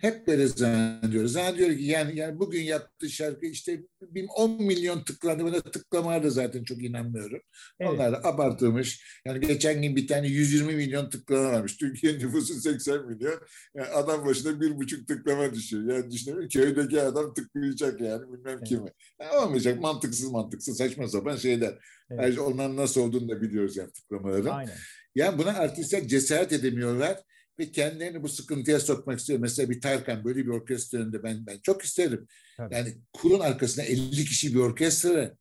Hep 0.00 0.26
böyle 0.26 0.46
zannediyoruz. 0.46 1.32
Zannediyor 1.32 1.70
ki 1.70 1.84
yani, 1.84 2.18
yani 2.18 2.38
bugün 2.38 2.62
yaptığı 2.62 3.10
şarkı 3.10 3.46
işte 3.46 3.82
10 4.36 4.62
milyon 4.62 5.04
tıklandı. 5.04 5.44
Bana 5.44 5.60
tıklamaya 5.60 6.22
da 6.22 6.30
zaten 6.30 6.64
çok 6.64 6.84
inanmıyorum. 6.84 7.40
Evet. 7.80 7.92
Onlar 7.92 8.12
da 8.12 8.24
abartılmış. 8.24 9.20
Yani 9.26 9.46
geçen 9.46 9.82
gün 9.82 9.96
bir 9.96 10.06
tane 10.06 10.28
120 10.28 10.74
milyon 10.74 11.10
tıklama 11.10 11.52
varmış. 11.52 11.76
Türkiye 11.76 12.18
nüfusu 12.18 12.54
80 12.54 13.06
milyon. 13.06 13.40
Yani 13.74 13.88
adam 13.88 14.26
başına 14.26 14.60
bir 14.60 14.76
buçuk 14.76 15.08
tıklama 15.08 15.54
düşüyor. 15.54 15.96
Yani 15.96 16.10
düşünün 16.10 16.48
köydeki 16.48 17.02
adam 17.02 17.34
tıklayacak 17.34 18.00
yani 18.00 18.22
bilmem 18.32 18.58
evet. 18.58 18.68
kimi. 18.68 18.90
Yani 19.20 19.36
olmayacak 19.36 19.80
mantıksız 19.80 20.30
mantıksız 20.30 20.76
saçma 20.76 21.08
sapan 21.08 21.36
şeyler. 21.36 21.78
Evet. 22.10 22.20
Ayrıca 22.20 22.42
onların 22.42 22.76
nasıl 22.76 23.00
olduğunu 23.00 23.28
da 23.28 23.42
biliyoruz 23.42 23.76
yani 23.76 23.92
tıklamaların. 23.92 24.56
Aynen. 24.56 24.74
Yani 25.14 25.38
buna 25.38 25.50
artistler 25.50 26.08
cesaret 26.08 26.52
edemiyorlar 26.52 27.20
ve 27.58 27.70
kendilerini 27.72 28.22
bu 28.22 28.28
sıkıntıya 28.28 28.80
sokmak 28.80 29.18
istiyor. 29.18 29.38
Mesela 29.38 29.70
bir 29.70 29.80
Tarkan 29.80 30.24
böyle 30.24 30.46
bir 30.46 30.50
orkestra 30.50 30.98
önünde 30.98 31.22
ben 31.22 31.46
ben 31.46 31.58
çok 31.62 31.82
isterim. 31.82 32.26
Tabii. 32.56 32.74
Yani 32.74 32.94
kurun 33.12 33.40
arkasına 33.40 33.84
50 33.84 34.24
kişi 34.24 34.54
bir 34.54 34.60
orkestra 34.60 35.36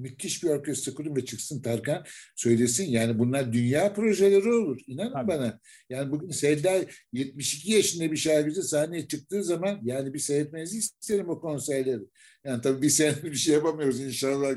müthiş 0.00 0.42
bir 0.42 0.48
orkestra 0.48 0.94
kurun 0.94 1.16
ve 1.16 1.24
çıksın 1.24 1.62
Tarkan 1.62 2.04
söylesin. 2.36 2.84
Yani 2.84 3.18
bunlar 3.18 3.52
dünya 3.52 3.92
projeleri 3.92 4.52
olur. 4.52 4.80
İnanın 4.86 5.12
Tabii. 5.12 5.28
bana. 5.28 5.60
Yani 5.90 6.10
bugün 6.10 6.30
Selda 6.30 6.84
72 7.12 7.72
yaşında 7.72 8.12
bir 8.12 8.16
şarkıcı 8.16 8.62
sahneye 8.62 9.08
çıktığı 9.08 9.44
zaman 9.44 9.80
yani 9.82 10.14
bir 10.14 10.18
seyretmenizi 10.18 10.78
isterim 10.78 11.28
o 11.28 11.40
konserleri. 11.40 12.02
Yani 12.44 12.62
tabii 12.62 12.82
bir 12.82 12.90
sene 12.90 13.22
bir 13.22 13.34
şey 13.34 13.54
yapamıyoruz 13.54 14.00
inşallah 14.00 14.54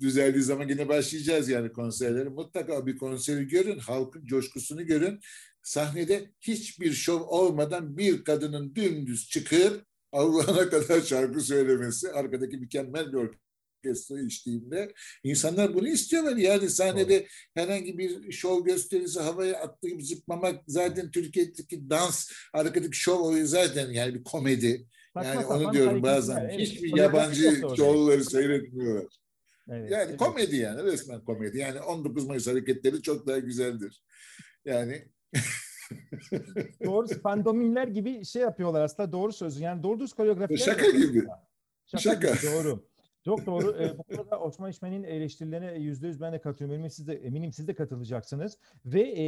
düzeldiği 0.00 0.42
zaman 0.42 0.68
yine 0.68 0.88
başlayacağız 0.88 1.48
yani 1.48 1.72
konserleri. 1.72 2.28
Mutlaka 2.28 2.86
bir 2.86 2.98
konseri 2.98 3.48
görün, 3.48 3.78
halkın 3.78 4.26
coşkusunu 4.26 4.86
görün 4.86 5.20
sahnede 5.62 6.30
hiçbir 6.40 6.92
şov 6.92 7.20
olmadan 7.20 7.98
bir 7.98 8.24
kadının 8.24 8.74
dümdüz 8.74 9.28
çıkıp 9.28 9.84
Allah'ına 10.12 10.70
kadar 10.70 11.00
şarkı 11.00 11.40
söylemesi, 11.40 12.12
arkadaki 12.12 12.56
mükemmel 12.56 13.12
bir 13.12 13.30
orkestra 13.84 14.20
içtiğinde 14.20 14.92
insanlar 15.24 15.74
bunu 15.74 15.88
istiyorlar. 15.88 16.36
Yani 16.36 16.70
sahnede 16.70 17.20
Doğru. 17.20 17.28
herhangi 17.54 17.98
bir 17.98 18.32
şov 18.32 18.64
gösterisi 18.64 19.20
havaya 19.20 19.60
atlayıp 19.60 20.02
zıplamak 20.02 20.62
zaten 20.66 21.10
Türkiye'deki 21.10 21.90
dans, 21.90 22.30
arkadaki 22.52 22.96
şov 22.98 23.20
oyu 23.20 23.46
zaten 23.46 23.90
yani 23.90 24.14
bir 24.14 24.24
komedi. 24.24 24.86
yani 25.16 25.46
onu 25.46 25.72
diyorum 25.72 26.02
bazen. 26.02 26.36
Evet. 26.36 26.60
Hiçbir 26.60 26.96
yabancı 26.96 27.62
şovları 27.76 28.24
seyretmiyorlar. 28.24 29.20
Evet, 29.70 29.90
yani 29.90 30.08
evet. 30.08 30.16
komedi 30.16 30.56
yani 30.56 30.82
resmen 30.82 31.24
komedi. 31.24 31.58
Yani 31.58 31.80
19 31.80 32.26
Mayıs 32.26 32.46
hareketleri 32.46 33.02
çok 33.02 33.26
daha 33.26 33.38
güzeldir. 33.38 34.02
Yani 34.64 35.08
doğru 36.84 37.22
pandomimler 37.22 37.88
gibi 37.88 38.24
şey 38.24 38.42
yapıyorlar 38.42 38.82
aslında 38.82 39.12
doğru 39.12 39.32
sözü. 39.32 39.62
Yani 39.62 39.82
doğru 39.82 40.00
düz 40.00 40.12
koreografi. 40.12 40.58
Şaka 40.58 40.90
gibi. 40.90 41.26
Şaka, 41.86 42.02
Şaka. 42.02 42.30
Gibi, 42.30 42.54
doğru. 42.54 42.90
Çok 43.24 43.46
doğru. 43.46 43.76
Ee, 43.80 43.98
bu 43.98 44.02
konuda 44.02 44.40
Osman 44.40 44.70
İşmen'in 44.70 45.02
eleştirilerine 45.02 45.78
yüzde 45.78 46.06
yüz 46.06 46.20
ben 46.20 46.32
de 46.32 46.40
katılıyorum. 46.40 46.74
Eminim 46.74 46.90
siz 46.90 47.06
de, 47.08 47.14
eminim 47.14 47.52
siz 47.52 47.68
de 47.68 47.74
katılacaksınız. 47.74 48.58
Ve 48.86 49.00
e, 49.00 49.24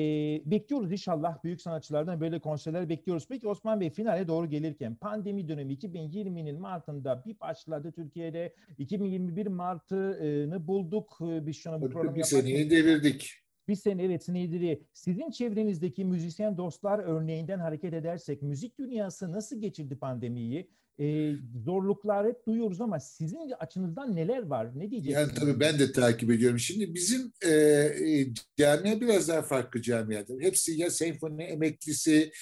bekliyoruz 0.50 0.92
inşallah 0.92 1.44
büyük 1.44 1.60
sanatçılardan 1.60 2.20
böyle 2.20 2.40
konserler 2.40 2.88
bekliyoruz. 2.88 3.26
Peki 3.28 3.48
Osman 3.48 3.80
Bey 3.80 3.90
finale 3.90 4.28
doğru 4.28 4.46
gelirken 4.50 4.94
pandemi 4.94 5.48
dönemi 5.48 5.72
2020'nin 5.72 6.60
Mart'ında 6.60 7.22
bir 7.26 7.40
başladı 7.40 7.92
Türkiye'de. 7.92 8.54
2021 8.78 9.46
Mart'ını 9.46 10.66
bulduk. 10.66 11.18
Biz 11.20 11.56
şu 11.56 11.72
an 11.72 11.80
bu 11.82 11.90
programı 11.90 12.16
Bir 12.16 12.22
seneyi 12.22 12.70
devirdik 12.70 13.42
bir 13.68 13.74
sene 13.74 14.04
evet 14.04 14.24
Sneyder'i 14.24 14.82
sizin 14.92 15.30
çevrenizdeki 15.30 16.04
müzisyen 16.04 16.56
dostlar 16.56 16.98
örneğinden 16.98 17.58
hareket 17.58 17.94
edersek 17.94 18.42
müzik 18.42 18.78
dünyası 18.78 19.32
nasıl 19.32 19.60
geçirdi 19.60 19.96
pandemiyi? 19.96 20.70
Ee, 20.98 21.32
zorluklar 21.64 22.26
hep 22.26 22.46
duyuyoruz 22.46 22.80
ama 22.80 23.00
sizin 23.00 23.50
açınızdan 23.58 24.16
neler 24.16 24.42
var? 24.42 24.78
Ne 24.78 24.90
diyeceksiniz? 24.90 25.28
Yani 25.28 25.38
tabii 25.38 25.60
ben 25.60 25.78
de 25.78 25.92
takip 25.92 26.30
ediyorum. 26.30 26.58
Şimdi 26.58 26.94
bizim 26.94 27.32
e, 27.44 27.50
e 27.50 28.26
camia 28.56 29.00
biraz 29.00 29.28
daha 29.28 29.42
farklı 29.42 29.82
camiadır. 29.82 30.40
Hepsi 30.40 30.72
ya 30.72 30.90
senfoni 30.90 31.42
emeklisi 31.42 32.32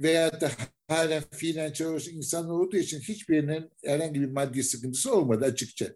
veya 0.00 0.40
da 0.40 0.50
halen 0.88 1.22
fiilen 1.32 1.72
çalışan 1.72 2.14
insan 2.14 2.48
olduğu 2.48 2.76
için 2.76 3.00
hiçbirinin 3.00 3.70
herhangi 3.84 4.20
bir 4.20 4.30
maddi 4.30 4.62
sıkıntısı 4.62 5.14
olmadı 5.14 5.44
açıkça. 5.44 5.86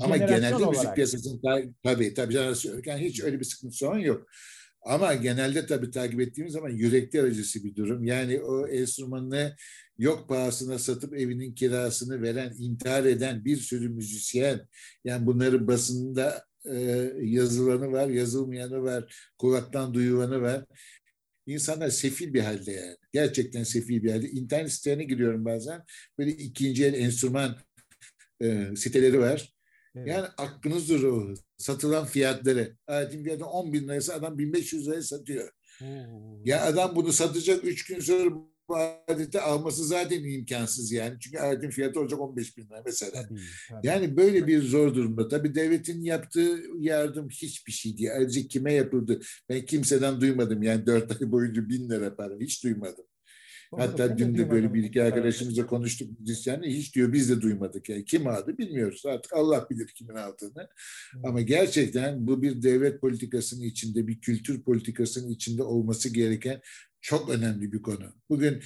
Ama 0.00 0.16
genelde 0.16 0.54
olarak. 0.54 0.70
müzik 0.70 0.94
piyasasında 0.94 1.62
tabii 1.82 2.14
tabii 2.14 2.32
jenerasyon 2.32 2.82
yani 2.86 3.04
hiç 3.04 3.22
öyle 3.22 3.40
bir 3.40 3.44
sıkıntı 3.44 3.76
sorun 3.76 3.98
yok. 3.98 4.26
Ama 4.84 5.14
genelde 5.14 5.66
tabii 5.66 5.90
takip 5.90 6.20
ettiğimiz 6.20 6.52
zaman 6.52 6.70
yürekler 6.70 7.24
acısı 7.24 7.64
bir 7.64 7.76
durum. 7.76 8.04
Yani 8.04 8.40
o 8.40 8.68
enstrümanını 8.68 9.56
yok 9.98 10.28
pahasına 10.28 10.78
satıp 10.78 11.14
evinin 11.14 11.54
kirasını 11.54 12.22
veren, 12.22 12.52
intihar 12.58 13.04
eden 13.04 13.44
bir 13.44 13.56
sürü 13.56 13.88
müzisyen. 13.88 14.68
Yani 15.04 15.26
bunların 15.26 15.66
basında 15.66 16.44
e, 16.64 16.76
yazılanı 17.22 17.92
var, 17.92 18.08
yazılmayanı 18.08 18.82
var, 18.82 19.30
kulaktan 19.38 19.94
duyulanı 19.94 20.40
var. 20.40 20.64
İnsanlar 21.46 21.88
sefil 21.88 22.34
bir 22.34 22.40
halde 22.40 22.72
yani. 22.72 22.96
Gerçekten 23.12 23.62
sefil 23.62 24.02
bir 24.02 24.10
halde. 24.10 24.28
İnternet 24.28 24.72
sitelerine 24.72 25.04
giriyorum 25.04 25.44
bazen. 25.44 25.84
Böyle 26.18 26.30
ikinci 26.30 26.84
el 26.84 26.94
enstrüman 26.94 27.56
e, 28.42 28.76
siteleri 28.76 29.20
var. 29.20 29.54
Evet. 29.96 30.08
Yani 30.08 30.26
aklınızdır 30.38 31.02
o 31.02 31.34
satılan 31.56 32.06
fiyatları. 32.06 32.76
Aletin 32.86 33.24
fiyatı 33.24 33.46
10 33.46 33.72
bin 33.72 33.84
liraysa 33.84 34.14
adam 34.14 34.38
1500 34.38 34.86
liraya 34.86 35.02
satıyor. 35.02 35.50
Oo. 35.82 36.42
Ya 36.44 36.64
adam 36.64 36.96
bunu 36.96 37.12
satacak 37.12 37.64
3 37.64 37.86
gün 37.86 38.00
sonra 38.00 38.30
adeti 39.08 39.40
alması 39.40 39.84
zaten 39.84 40.24
imkansız 40.24 40.92
yani. 40.92 41.16
Çünkü 41.20 41.38
aletin 41.38 41.70
fiyatı 41.70 42.00
olacak 42.00 42.20
15 42.20 42.56
bin 42.56 42.62
lira 42.62 42.82
mesela. 42.86 43.22
Tabii, 43.22 43.40
tabii. 43.70 43.86
Yani 43.86 44.16
böyle 44.16 44.46
bir 44.46 44.62
zor 44.62 44.94
durumda. 44.94 45.28
Tabii 45.28 45.54
devletin 45.54 46.02
yaptığı 46.02 46.60
yardım 46.78 47.28
hiçbir 47.28 47.72
şey 47.72 47.98
değil. 47.98 48.10
Ayrıca 48.12 48.42
kime 48.42 48.72
yapıldı? 48.72 49.20
Ben 49.48 49.64
kimseden 49.64 50.20
duymadım. 50.20 50.62
Yani 50.62 50.86
dört 50.86 51.22
ay 51.22 51.32
boyunca 51.32 51.68
bin 51.68 51.90
lira 51.90 52.16
para 52.16 52.34
hiç 52.40 52.64
duymadım. 52.64 53.04
Hatta 53.78 54.18
dün 54.18 54.38
de 54.38 54.50
böyle 54.50 54.74
bir 54.74 54.84
iki 54.84 55.02
arkadaşımızla 55.02 55.66
konuştuk 55.66 56.20
müzisyenle 56.20 56.68
hiç 56.68 56.94
diyor 56.94 57.12
biz 57.12 57.30
de 57.30 57.40
duymadık. 57.40 57.88
Yani 57.88 58.04
kim 58.04 58.26
aldı 58.26 58.58
bilmiyoruz. 58.58 59.06
Artık 59.06 59.32
Allah 59.32 59.66
bilir 59.70 59.86
kimin 59.86 60.14
aldığını. 60.14 60.68
Ama 61.24 61.40
gerçekten 61.40 62.26
bu 62.26 62.42
bir 62.42 62.62
devlet 62.62 63.00
politikasının 63.00 63.62
içinde, 63.62 64.06
bir 64.06 64.20
kültür 64.20 64.62
politikasının 64.62 65.30
içinde 65.30 65.62
olması 65.62 66.08
gereken 66.08 66.60
çok 67.04 67.30
önemli 67.30 67.72
bir 67.72 67.82
konu. 67.82 68.14
Bugün 68.28 68.62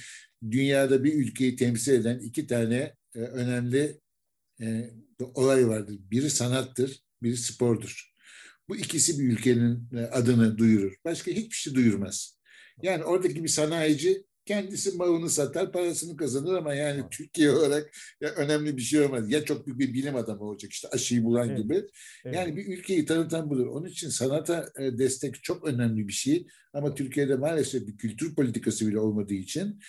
dünyada 0.51 1.03
bir 1.03 1.13
ülkeyi 1.13 1.55
temsil 1.55 1.93
eden 1.93 2.19
iki 2.19 2.47
tane 2.47 2.95
e, 3.15 3.19
önemli 3.19 3.99
e, 4.61 4.89
olay 5.33 5.67
vardır. 5.67 5.95
Biri 5.99 6.29
sanattır, 6.29 7.03
biri 7.23 7.37
spordur. 7.37 8.13
Bu 8.69 8.77
ikisi 8.77 9.19
bir 9.19 9.23
ülkenin 9.23 9.89
e, 9.93 9.99
adını 9.99 10.57
duyurur. 10.57 10.95
Başka 11.05 11.31
hiçbir 11.31 11.55
şey 11.55 11.73
duyurmaz. 11.73 12.39
Yani 12.81 13.03
oradaki 13.03 13.43
bir 13.43 13.49
sanayici 13.49 14.23
kendisi 14.49 14.97
malını 14.97 15.29
satar, 15.29 15.71
parasını 15.71 16.17
kazanır 16.17 16.53
ama 16.53 16.73
yani 16.73 17.03
Türkiye 17.11 17.51
olarak 17.51 17.91
ya 18.21 18.29
önemli 18.29 18.77
bir 18.77 18.81
şey 18.81 19.01
olmaz. 19.01 19.31
Ya 19.31 19.45
çok 19.45 19.67
büyük 19.67 19.79
bir 19.79 19.93
bilim 19.93 20.15
adamı 20.15 20.43
olacak 20.43 20.71
işte 20.71 20.87
aşıyı 20.91 21.23
bulan 21.23 21.49
evet. 21.49 21.57
gibi. 21.57 21.75
Evet. 22.25 22.35
Yani 22.35 22.55
bir 22.55 22.77
ülkeyi 22.77 23.05
tanıtan 23.05 23.49
budur. 23.49 23.67
Onun 23.67 23.87
için 23.87 24.09
sanata 24.09 24.69
e, 24.79 24.97
destek 24.97 25.43
çok 25.43 25.67
önemli 25.67 26.07
bir 26.07 26.13
şey. 26.13 26.47
Ama 26.73 26.95
Türkiye'de 26.95 27.35
maalesef 27.35 27.87
bir 27.87 27.97
kültür 27.97 28.35
politikası 28.35 28.87
bile 28.87 28.99
olmadığı 28.99 29.33
için 29.33 29.79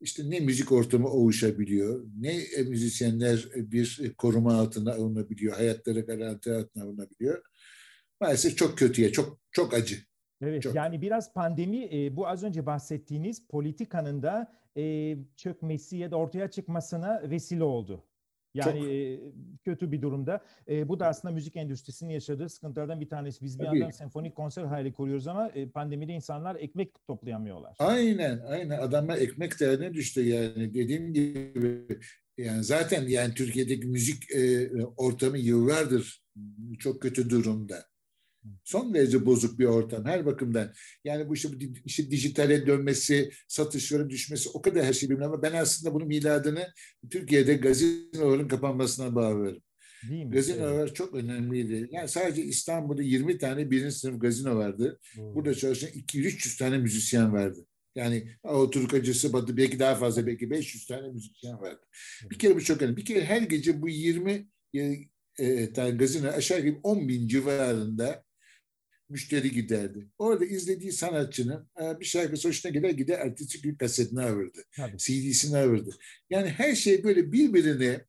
işte 0.00 0.30
ne 0.30 0.40
müzik 0.40 0.72
ortamı 0.72 1.08
oluşabiliyor, 1.08 2.06
ne 2.20 2.36
e, 2.36 2.62
müzisyenler 2.62 3.48
e, 3.56 3.72
bir 3.72 4.14
koruma 4.18 4.54
altına 4.54 4.92
alınabiliyor, 4.92 5.56
hayatları 5.56 6.00
garanti 6.00 6.52
altına 6.52 6.82
alınabiliyor. 6.82 7.42
Maalesef 8.20 8.56
çok 8.56 8.78
kötüye, 8.78 9.12
çok 9.12 9.40
çok 9.52 9.74
acı. 9.74 9.96
Evet 10.42 10.62
Çok. 10.62 10.74
yani 10.74 11.02
biraz 11.02 11.32
pandemi 11.32 11.88
e, 11.92 12.16
bu 12.16 12.28
az 12.28 12.44
önce 12.44 12.66
bahsettiğiniz 12.66 13.46
politikanın 13.46 14.22
da 14.22 14.52
e, 14.76 15.16
çökmesi 15.36 15.96
ya 15.96 16.10
da 16.10 16.16
ortaya 16.16 16.50
çıkmasına 16.50 17.22
vesile 17.30 17.64
oldu. 17.64 18.04
Yani 18.54 18.94
e, 18.94 19.20
kötü 19.64 19.92
bir 19.92 20.02
durumda. 20.02 20.40
E, 20.68 20.88
bu 20.88 21.00
da 21.00 21.06
aslında 21.06 21.34
müzik 21.34 21.56
endüstrisinin 21.56 22.10
yaşadığı 22.10 22.48
sıkıntılardan 22.48 23.00
bir 23.00 23.08
tanesi. 23.08 23.44
Biz 23.44 23.60
bir 23.60 23.64
Tabii. 23.64 23.78
yandan 23.78 23.90
senfonik 23.90 24.36
konser 24.36 24.64
hayali 24.64 24.92
kuruyoruz 24.92 25.26
ama 25.26 25.48
e, 25.48 25.68
pandemide 25.68 26.12
insanlar 26.12 26.56
ekmek 26.56 27.06
toplayamıyorlar. 27.06 27.76
Aynen, 27.78 28.40
aynen. 28.48 28.78
Adamlar 28.78 29.18
ekmek 29.18 29.60
derdine 29.60 29.94
düştü 29.94 30.22
yani. 30.22 30.74
Dediğim 30.74 31.12
gibi 31.12 31.86
yani 32.38 32.64
zaten 32.64 33.08
yani 33.08 33.34
Türkiye'deki 33.34 33.86
müzik 33.86 34.30
e, 34.30 34.70
ortamı 34.96 35.38
yıllardır 35.38 36.22
çok 36.78 37.02
kötü 37.02 37.30
durumda. 37.30 37.91
Son 38.64 38.94
derece 38.94 39.26
bozuk 39.26 39.58
bir 39.58 39.64
ortam 39.64 40.04
her 40.04 40.26
bakımdan. 40.26 40.72
Yani 41.04 41.28
bu 41.28 41.34
işte, 41.34 41.48
işte 41.84 42.10
dijitale 42.10 42.66
dönmesi, 42.66 43.30
satışların 43.48 44.10
düşmesi 44.10 44.48
o 44.54 44.62
kadar 44.62 44.84
her 44.84 44.92
şey 44.92 45.10
bilmem 45.10 45.28
ama 45.28 45.42
ben 45.42 45.52
aslında 45.52 45.94
bunun 45.94 46.06
miladını 46.06 46.68
Türkiye'de 47.10 47.54
gazinoların 47.54 48.48
kapanmasına 48.48 49.14
bağlıyorum. 49.14 49.62
Gazinolar 50.28 50.84
evet. 50.84 50.96
çok 50.96 51.14
önemliydi. 51.14 51.88
Yani 51.90 52.08
sadece 52.08 52.42
İstanbul'da 52.42 53.02
20 53.02 53.38
tane 53.38 53.70
birinci 53.70 53.96
sınıf 53.96 54.20
gazino 54.20 54.56
vardı. 54.56 54.98
Hmm. 55.14 55.34
Burada 55.34 55.54
çalışan 55.54 55.90
200-300 55.90 56.58
tane 56.58 56.78
müzisyen 56.78 57.32
vardı. 57.32 57.66
Yani 57.94 58.28
o 58.42 58.70
turkacısı 58.70 59.32
batı 59.32 59.56
belki 59.56 59.78
daha 59.78 59.94
fazla 59.94 60.26
belki 60.26 60.50
500 60.50 60.86
tane 60.86 61.08
müzisyen 61.08 61.60
vardı. 61.60 61.80
Bir 62.30 62.38
kere 62.38 62.56
bu 62.56 62.60
çok 62.60 62.82
önemli. 62.82 62.96
Bir 62.96 63.04
kere 63.04 63.24
her 63.24 63.42
gece 63.42 63.82
bu 63.82 63.88
20 63.88 64.48
e, 64.74 64.96
e, 65.38 65.72
tane 65.72 65.90
gazino 65.90 66.28
aşağı 66.28 66.60
yukarı 66.60 66.80
10 66.82 67.08
bin 67.08 67.28
civarında 67.28 68.24
müşteri 69.12 69.50
giderdi. 69.50 70.08
Orada 70.18 70.44
izlediği 70.44 70.92
sanatçının 70.92 71.68
e, 71.82 72.00
bir 72.00 72.04
şarkısı 72.04 72.48
hoşuna 72.48 72.72
gider 72.72 72.90
gider 72.90 73.18
ertesi 73.18 73.62
gün 73.62 73.74
kasetini 73.74 74.22
alırdı. 74.22 74.58
CD'sini 74.96 75.58
alırdı. 75.58 75.90
Yani 76.30 76.48
her 76.48 76.74
şey 76.74 77.04
böyle 77.04 77.32
birbirini 77.32 78.00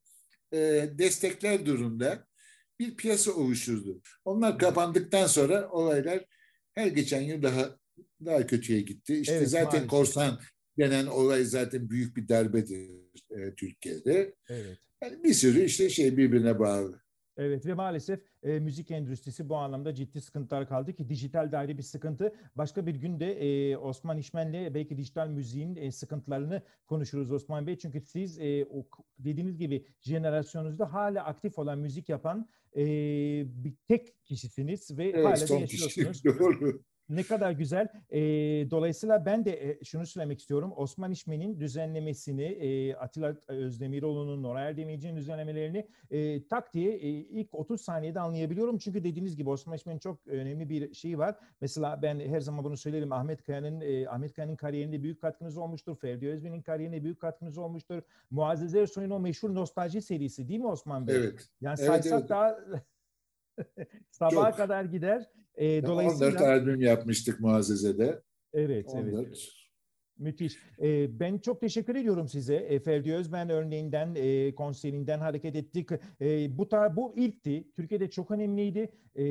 e, 0.52 0.90
destekler 0.98 1.66
durumda 1.66 2.26
bir 2.80 2.96
piyasa 2.96 3.32
oluşturdu. 3.32 4.02
Onlar 4.24 4.58
kapandıktan 4.58 5.26
sonra 5.26 5.70
olaylar 5.70 6.24
her 6.74 6.86
geçen 6.86 7.20
yıl 7.20 7.42
daha 7.42 7.78
daha 8.24 8.46
kötüye 8.46 8.80
gitti. 8.80 9.16
İşte 9.16 9.34
evet, 9.34 9.48
zaten 9.48 9.66
maalesef. 9.66 9.90
korsan 9.90 10.40
denen 10.78 11.06
olay 11.06 11.44
zaten 11.44 11.90
büyük 11.90 12.16
bir 12.16 12.28
darbedir 12.28 12.90
e, 13.30 13.54
Türkiye'de. 13.54 14.34
Evet. 14.48 14.78
Yani 15.02 15.24
bir 15.24 15.34
sürü 15.34 15.64
işte 15.64 15.90
şey 15.90 16.16
birbirine 16.16 16.58
bağlı. 16.58 17.03
Evet 17.36 17.66
ve 17.66 17.74
maalesef 17.74 18.20
e, 18.42 18.60
müzik 18.60 18.90
endüstrisi 18.90 19.48
bu 19.48 19.56
anlamda 19.56 19.94
ciddi 19.94 20.20
sıkıntılar 20.20 20.68
kaldı 20.68 20.92
ki 20.92 21.08
dijital 21.08 21.52
daire 21.52 21.78
bir 21.78 21.82
sıkıntı. 21.82 22.34
Başka 22.54 22.86
bir 22.86 22.94
günde 22.94 23.32
e, 23.32 23.76
Osman 23.76 24.18
İşmen'le 24.18 24.74
belki 24.74 24.96
dijital 24.96 25.28
müziğin 25.28 25.76
e, 25.76 25.92
sıkıntılarını 25.92 26.62
konuşuruz 26.86 27.32
Osman 27.32 27.66
Bey. 27.66 27.78
Çünkü 27.78 28.00
siz 28.00 28.38
e, 28.38 28.64
o, 28.70 28.86
dediğiniz 29.18 29.58
gibi 29.58 29.86
jenerasyonunuzda 30.00 30.92
hala 30.92 31.24
aktif 31.24 31.58
olan 31.58 31.78
müzik 31.78 32.08
yapan 32.08 32.48
e, 32.76 32.84
bir 33.46 33.74
tek 33.88 34.24
kişisiniz 34.24 34.98
ve 34.98 35.04
evet, 35.04 35.24
hala 35.24 35.60
yaşıyorsunuz. 35.60 36.22
Kişi, 36.22 36.24
doğru. 36.38 36.82
Ne 37.08 37.22
kadar 37.22 37.50
güzel. 37.50 37.88
E, 38.10 38.20
dolayısıyla 38.70 39.26
ben 39.26 39.44
de 39.44 39.70
e, 39.70 39.84
şunu 39.84 40.06
söylemek 40.06 40.40
istiyorum. 40.40 40.72
Osman 40.76 41.10
İşmen'in 41.10 41.60
düzenlemesini, 41.60 42.42
e, 42.42 42.94
Atilla 42.94 43.36
Özdemiroğlu'nun, 43.48 44.42
Nora 44.42 44.60
Erdemirci'nin 44.60 45.16
düzenlemelerini 45.16 45.88
e, 46.10 46.46
tak 46.48 46.74
diye 46.74 46.92
e, 46.92 47.08
ilk 47.08 47.54
30 47.54 47.80
saniyede 47.80 48.20
anlayabiliyorum. 48.20 48.78
Çünkü 48.78 49.04
dediğiniz 49.04 49.36
gibi 49.36 49.50
Osman 49.50 49.76
İşmen'in 49.76 49.98
çok 49.98 50.26
önemli 50.26 50.68
bir 50.68 50.94
şeyi 50.94 51.18
var. 51.18 51.36
Mesela 51.60 52.02
ben 52.02 52.20
her 52.20 52.40
zaman 52.40 52.64
bunu 52.64 52.76
söylerim. 52.76 53.12
Ahmet 53.12 53.42
Kaya'nın 53.42 53.80
e, 53.80 54.08
Ahmet 54.08 54.32
Kaya'nın 54.32 54.56
kariyerinde 54.56 55.02
büyük 55.02 55.20
katkınız 55.20 55.56
olmuştur. 55.56 55.96
Ferdi 55.96 56.28
Özbey'in 56.28 56.62
kariyerinde 56.62 57.04
büyük 57.04 57.20
katkınız 57.20 57.58
olmuştur. 57.58 58.02
Muazzez 58.30 58.74
Ersoy'un 58.74 59.10
o 59.10 59.20
meşhur 59.20 59.54
nostalji 59.54 60.02
serisi 60.02 60.48
değil 60.48 60.60
mi 60.60 60.66
Osman 60.66 61.06
Bey? 61.06 61.16
Evet. 61.16 61.48
Yani 61.60 61.76
evet, 61.78 61.88
saysak 61.88 62.20
evet. 62.20 62.28
daha 62.28 62.58
sabaha 64.10 64.50
çok. 64.50 64.56
kadar 64.56 64.84
gider. 64.84 65.30
E, 65.56 65.86
dolayısıyla 65.86 66.26
14 66.26 66.40
albüm 66.40 66.80
yapmıştık 66.80 67.40
Muazzeze'de. 67.40 68.22
Evet, 68.52 68.86
14. 68.88 69.14
evet. 69.14 69.48
Müthiş. 70.18 70.58
E, 70.82 71.20
ben 71.20 71.38
çok 71.38 71.60
teşekkür 71.60 71.94
ediyorum 71.94 72.28
size. 72.28 72.54
E, 72.54 72.80
Ferdi 72.80 73.14
Özben 73.14 73.50
örneğinden, 73.50 74.14
e, 74.16 74.54
konserinden 74.54 75.18
hareket 75.18 75.56
ettik. 75.56 75.88
E, 76.20 76.58
bu 76.58 76.68
tar 76.68 76.96
bu 76.96 77.14
ilkti. 77.16 77.64
Türkiye'de 77.76 78.10
çok 78.10 78.30
önemliydi. 78.30 78.90
E, 79.14 79.24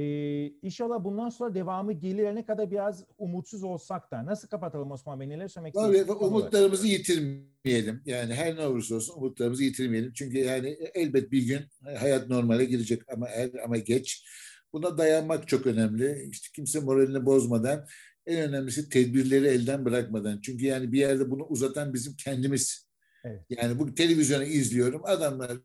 inşallah 0.47 1.03
bundan 1.03 1.29
sonra 1.29 1.53
devamı 1.53 1.93
gelir. 1.93 2.35
Ne 2.35 2.45
kadar 2.45 2.71
biraz 2.71 3.05
umutsuz 3.17 3.63
olsak 3.63 4.11
da. 4.11 4.25
Nasıl 4.25 4.47
kapatalım 4.47 4.91
Osman 4.91 5.19
Bey? 5.19 5.29
Neler 5.29 5.47
söylemek 5.47 5.75
istiyorsunuz? 5.75 6.21
Umutlarımızı 6.21 6.87
yitirmeyelim. 6.87 8.01
Yani 8.05 8.33
her 8.33 8.55
ne 8.55 8.67
olursa 8.67 8.95
olsun 8.95 9.17
umutlarımızı 9.17 9.63
yitirmeyelim. 9.63 10.13
Çünkü 10.13 10.37
yani 10.37 10.77
elbet 10.93 11.31
bir 11.31 11.47
gün 11.47 11.61
hayat 11.97 12.29
normale 12.29 12.65
girecek 12.65 13.01
ama 13.13 13.27
er 13.27 13.49
ama 13.65 13.77
geç. 13.77 14.25
Buna 14.73 14.97
dayanmak 14.97 15.47
çok 15.47 15.67
önemli. 15.67 16.27
İşte 16.31 16.47
kimse 16.55 16.79
moralini 16.79 17.25
bozmadan 17.25 17.87
en 18.25 18.49
önemlisi 18.49 18.89
tedbirleri 18.89 19.47
elden 19.47 19.85
bırakmadan. 19.85 20.41
Çünkü 20.41 20.65
yani 20.65 20.91
bir 20.91 20.99
yerde 20.99 21.31
bunu 21.31 21.43
uzatan 21.43 21.93
bizim 21.93 22.15
kendimiz. 22.15 22.87
Evet. 23.25 23.41
Yani 23.49 23.79
bu 23.79 23.95
televizyonu 23.95 24.43
izliyorum. 24.43 25.01
Adamlar 25.05 25.57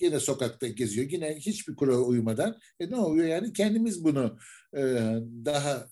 yine 0.00 0.20
sokakta 0.20 0.68
geziyor. 0.68 1.10
Yine 1.10 1.36
hiçbir 1.36 1.76
kurala 1.76 2.00
uymadan. 2.00 2.58
E 2.80 2.90
ne 2.90 2.96
oluyor 2.96 3.26
yani? 3.26 3.52
Kendimiz 3.52 4.04
bunu 4.04 4.38
e, 4.76 4.80
daha 5.44 5.88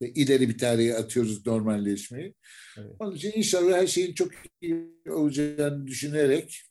e, 0.00 0.08
ileri 0.08 0.48
bir 0.48 0.58
tarihe 0.58 0.94
atıyoruz 0.94 1.46
normalleşmeyi. 1.46 2.34
Evet. 2.78 2.90
Onun 2.98 3.14
için 3.14 3.32
inşallah 3.34 3.76
her 3.76 3.86
şeyin 3.86 4.14
çok 4.14 4.30
iyi 4.60 4.90
olacağını 5.10 5.86
düşünerek 5.86 6.62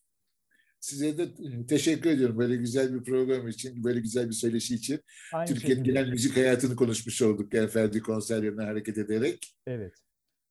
Size 0.80 1.18
de 1.18 1.28
teşekkür 1.68 2.10
ediyorum 2.10 2.38
böyle 2.38 2.56
güzel 2.56 2.94
bir 2.94 3.04
program 3.04 3.48
için, 3.48 3.84
böyle 3.84 4.00
güzel 4.00 4.28
bir 4.28 4.34
söyleşi 4.34 4.76
için. 4.76 5.00
Aynı 5.34 5.48
Türkiye'nin 5.48 5.84
genel 5.84 6.10
müzik 6.10 6.38
hayatını 6.38 6.76
konuşmuş 6.76 7.22
olduk 7.22 7.54
yani 7.54 7.68
Ferdi 7.70 8.00
konserlerine 8.00 8.64
hareket 8.64 8.98
ederek. 8.98 9.56
Evet. 9.68 9.94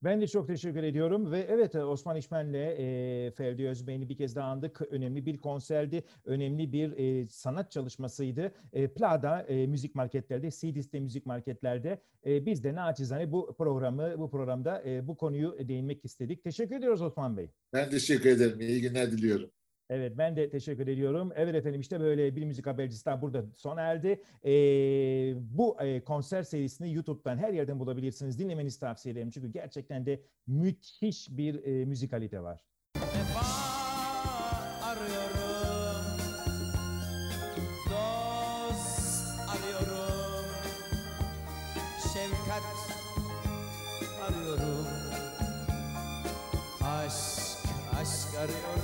Ben 0.03 0.21
de 0.21 0.27
çok 0.27 0.49
teşekkür 0.49 0.83
ediyorum 0.83 1.33
ve 1.33 1.47
evet 1.49 1.75
Osman 1.75 2.17
İşmen'le 2.17 2.55
e, 2.55 3.33
Ferdi 3.37 3.69
Özbey'ini 3.69 4.09
bir 4.09 4.17
kez 4.17 4.37
daha 4.37 4.49
andık. 4.49 4.83
Önemli 4.91 5.27
bir 5.27 5.39
konserdi, 5.39 6.05
önemli 6.25 6.73
bir 6.73 6.93
e, 6.99 7.29
sanat 7.29 7.71
çalışmasıydı. 7.71 8.53
E, 8.73 8.89
Pla'da 8.89 9.43
e, 9.43 9.67
müzik 9.67 9.95
marketlerde, 9.95 10.51
CD'ste 10.51 11.01
müzik 11.01 11.27
marketlerde 11.27 12.03
e, 12.27 12.47
biz 12.47 12.65
de 12.65 12.75
naçizane 12.75 13.33
bu 13.33 13.55
programı, 13.59 14.19
bu 14.19 14.31
programda 14.31 14.83
e, 14.87 15.09
bu 15.09 15.17
konuyu 15.17 15.69
değinmek 15.69 16.05
istedik. 16.05 16.45
Teşekkür 16.45 16.77
ediyoruz 16.77 17.03
Osman 17.03 17.37
Bey. 17.37 17.51
Ben 17.73 17.91
teşekkür 17.91 18.31
ederim. 18.31 18.61
İyi 18.61 18.81
günler 18.81 19.13
diliyorum. 19.13 19.51
Evet 19.91 20.19
ben 20.19 20.37
de 20.37 20.51
teşekkür 20.51 20.87
ediyorum. 20.89 21.33
Evet 21.35 21.55
efendim 21.55 21.81
işte 21.81 22.01
böyle 22.01 22.37
bir 22.37 22.45
müzik 22.45 22.67
habercisi 22.67 23.11
burada 23.23 23.45
sona 23.57 23.81
erdi. 23.81 24.23
Ee, 24.45 25.35
bu 25.37 25.77
e, 25.81 26.05
konser 26.05 26.43
serisini 26.43 26.95
YouTube'dan 26.95 27.39
her 27.39 27.53
yerden 27.53 27.81
bulabilirsiniz. 27.81 28.39
Dinlemenizi 28.39 28.81
tavsiye 28.81 29.13
ederim. 29.13 29.31
Çünkü 29.31 29.53
gerçekten 29.53 30.07
de 30.07 30.21
müthiş 30.47 31.29
bir 31.31 31.65
e, 31.65 31.85
müzikalite 31.85 32.41
var. 32.43 32.65
Vefa 32.97 33.41
arıyorum. 34.87 35.29
Arıyorum. 39.49 40.47
Şefkat 42.03 42.63
arıyorum. 44.23 44.87
Aşk, 46.83 47.59
aşk 48.01 48.35
arıyorum. 48.39 48.78